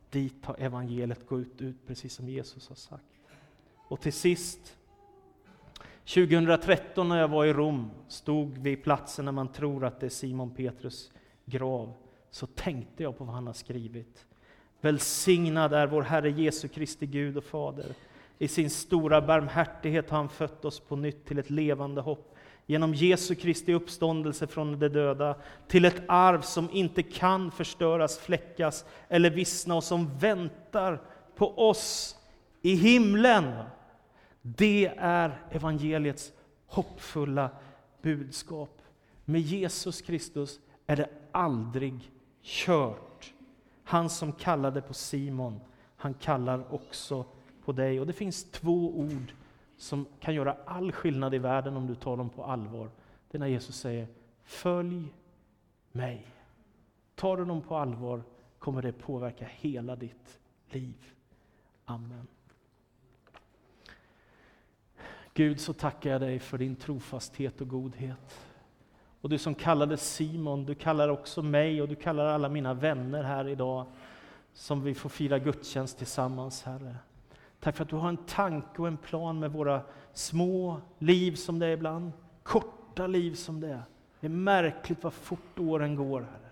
Dit 0.10 0.46
har 0.46 0.56
evangeliet 0.60 1.28
gått 1.28 1.62
ut, 1.62 1.88
precis 1.88 2.14
som 2.14 2.30
Jesus 2.30 2.70
har 2.70 2.76
sagt. 2.76 3.04
Och 3.88 4.02
till 4.02 4.14
sist 4.14 4.78
2013 6.06 7.10
när 7.10 7.20
jag 7.20 7.28
var 7.28 7.46
i 7.46 7.54
Rom, 7.54 7.92
stod 8.08 8.58
vid 8.58 8.84
platsen 8.84 9.26
när 9.26 9.32
man 9.32 9.52
tror 9.52 9.86
att 9.86 10.00
det 10.00 10.06
är 10.06 10.10
Simon 10.10 10.56
Petrus 10.56 11.12
grav, 11.46 11.94
så 12.32 12.48
tänkte 12.48 13.04
jag 13.04 13.18
på 13.18 13.24
vad 13.24 13.36
han 13.36 13.48
har 13.48 13.54
skrivit. 13.54 14.26
Välsignad 14.82 15.74
är 15.74 15.88
vår 15.88 16.02
Herre 16.02 16.30
Jesu 16.30 16.68
Kristi 16.68 17.06
Gud 17.06 17.38
och 17.38 17.44
Fader. 17.44 17.96
I 18.40 18.48
sin 18.48 18.70
stora 18.70 19.22
barmhärtighet 19.22 20.10
har 20.10 20.18
han 20.18 20.30
fött 20.30 20.66
oss 20.66 20.80
på 20.80 20.96
nytt 20.96 21.26
till 21.26 21.40
ett 21.40 21.50
levande 21.50 22.02
hopp 22.02 22.36
genom 22.66 22.94
Jesu 22.94 23.36
Kristi 23.36 23.74
uppståndelse 23.74 24.48
från 24.48 24.80
de 24.80 24.88
döda 24.88 25.36
till 25.68 25.86
ett 25.86 26.04
arv 26.08 26.42
som 26.42 26.70
inte 26.72 27.04
kan 27.04 27.52
förstöras, 27.52 28.20
fläckas 28.20 28.86
eller 29.10 29.30
vissna 29.30 29.76
och 29.76 29.84
som 29.84 30.18
väntar 30.18 31.02
på 31.36 31.70
oss 31.70 32.18
i 32.62 32.76
himlen. 32.76 33.54
Det 34.46 34.94
är 34.98 35.42
evangeliets 35.52 36.34
hoppfulla 36.66 37.50
budskap. 38.02 38.82
Med 39.26 39.42
Jesus 39.42 40.02
Kristus 40.02 40.60
är 40.88 40.96
det 40.96 41.10
aldrig 41.32 42.12
kört. 42.42 43.34
Han 43.84 44.10
som 44.10 44.32
kallade 44.32 44.82
på 44.82 44.94
Simon, 44.94 45.60
han 45.96 46.14
kallar 46.14 46.74
också 46.74 47.26
på 47.66 47.72
dig. 47.72 48.00
Och 48.00 48.08
det 48.08 48.14
finns 48.14 48.52
två 48.52 48.98
ord 48.98 49.34
som 49.78 50.06
kan 50.20 50.36
göra 50.36 50.58
all 50.66 50.92
skillnad 50.92 51.34
i 51.34 51.38
världen 51.38 51.78
om 51.78 51.88
du 51.88 51.96
tar 51.96 52.18
dem 52.18 52.30
på 52.30 52.44
allvar. 52.44 52.90
det 53.32 53.38
är 53.38 53.40
när 53.40 53.48
Jesus 53.48 53.76
säger 53.76 54.08
Följ 54.44 55.14
mig. 55.92 56.28
Tar 57.16 57.38
du 57.38 57.46
dem 57.46 57.62
på 57.62 57.76
allvar 57.76 58.24
kommer 58.60 58.82
det 58.82 58.92
påverka 58.92 59.46
hela 59.46 59.96
ditt 59.96 60.40
liv. 60.70 61.14
Amen. 61.86 62.28
Gud, 65.34 65.60
så 65.60 65.74
tackar 65.74 66.10
jag 66.10 66.22
dig 66.22 66.40
för 66.40 66.58
din 66.58 66.76
trofasthet 66.76 67.62
och 67.62 67.68
godhet. 67.68 68.40
Och 69.22 69.30
du 69.30 69.38
som 69.38 69.56
kallade 69.56 69.98
Simon, 69.98 70.66
du 70.66 70.76
kallar 70.76 71.10
också 71.10 71.42
mig 71.42 71.82
och 71.82 71.88
du 71.88 71.96
kallar 71.96 72.26
alla 72.26 72.50
mina 72.50 72.74
vänner 72.74 73.24
här 73.24 73.48
idag 73.48 73.86
som 74.54 74.84
vi 74.84 74.94
får 74.94 75.10
fira 75.10 75.40
gudstjänst 75.40 75.98
tillsammans, 75.98 76.64
Herre. 76.64 76.96
Tack 77.60 77.76
för 77.76 77.84
att 77.84 77.90
du 77.90 77.96
har 77.96 78.10
en 78.10 78.18
tanke 78.18 78.82
och 78.82 78.88
en 78.88 78.98
plan 78.98 79.40
med 79.40 79.52
våra 79.52 79.82
små 80.14 80.82
liv 81.00 81.36
som 81.36 81.60
det 81.60 81.66
är 81.66 81.72
ibland, 81.72 82.12
korta 82.44 83.08
liv 83.08 83.34
som 83.34 83.60
det 83.60 83.68
är. 83.68 83.84
Det 84.20 84.28
är 84.28 84.32
märkligt 84.32 85.04
vad 85.04 85.14
fort 85.14 85.60
åren 85.60 85.96
går, 85.96 86.22
Herre. 86.22 86.50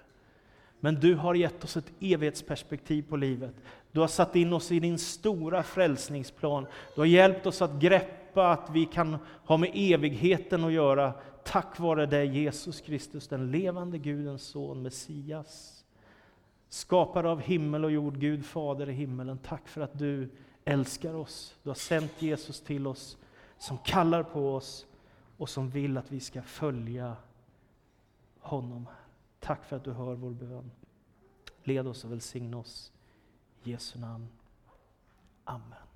Men 0.80 0.96
du 0.96 1.16
har 1.16 1.36
gett 1.36 1.64
oss 1.64 1.78
ett 1.78 1.92
evighetsperspektiv 2.00 3.04
på 3.10 3.16
livet. 3.16 3.56
Du 3.92 4.00
har 4.00 4.08
satt 4.08 4.36
in 4.36 4.54
oss 4.54 4.72
i 4.72 4.80
din 4.80 4.98
stora 4.98 5.64
frälsningsplan. 5.64 6.68
Du 6.96 7.02
har 7.02 7.06
hjälpt 7.06 7.46
oss 7.46 7.62
att 7.62 7.74
greppa 7.74 8.21
att 8.38 8.70
vi 8.70 8.86
kan 8.86 9.18
ha 9.46 9.58
med 9.58 9.72
evigheten 9.74 10.64
att 10.64 10.72
göra 10.72 11.14
tack 11.44 11.80
vare 11.80 12.06
dig 12.06 12.28
Jesus 12.28 12.82
Kristus, 12.82 13.28
den 13.28 13.52
levande 13.52 13.98
Gudens 13.98 14.44
son, 14.44 14.82
Messias. 14.82 15.86
Skapare 16.70 17.30
av 17.30 17.42
himmel 17.42 17.86
och 17.86 17.92
jord, 17.92 18.18
Gud 18.18 18.46
Fader 18.46 18.90
i 18.90 18.94
himmelen. 18.94 19.38
Tack 19.38 19.68
för 19.68 19.82
att 19.82 20.00
du 20.00 20.30
älskar 20.66 21.14
oss. 21.14 21.56
Du 21.64 21.70
har 21.70 21.76
sänt 21.76 22.22
Jesus 22.22 22.62
till 22.62 22.88
oss, 22.88 23.18
som 23.58 23.78
kallar 23.78 24.24
på 24.24 24.56
oss 24.56 24.86
och 25.38 25.50
som 25.50 25.70
vill 25.70 25.98
att 25.98 26.12
vi 26.12 26.20
ska 26.20 26.42
följa 26.42 27.16
honom. 28.40 28.88
Tack 29.40 29.66
för 29.66 29.76
att 29.76 29.84
du 29.84 29.92
hör 29.92 30.16
vår 30.16 30.32
bön. 30.32 30.72
Led 31.64 31.88
oss 31.88 32.04
och 32.04 32.12
välsigna 32.12 32.58
oss. 32.58 32.92
I 33.64 33.72
Jesu 33.72 34.00
namn. 34.00 34.28
Amen. 35.44 35.91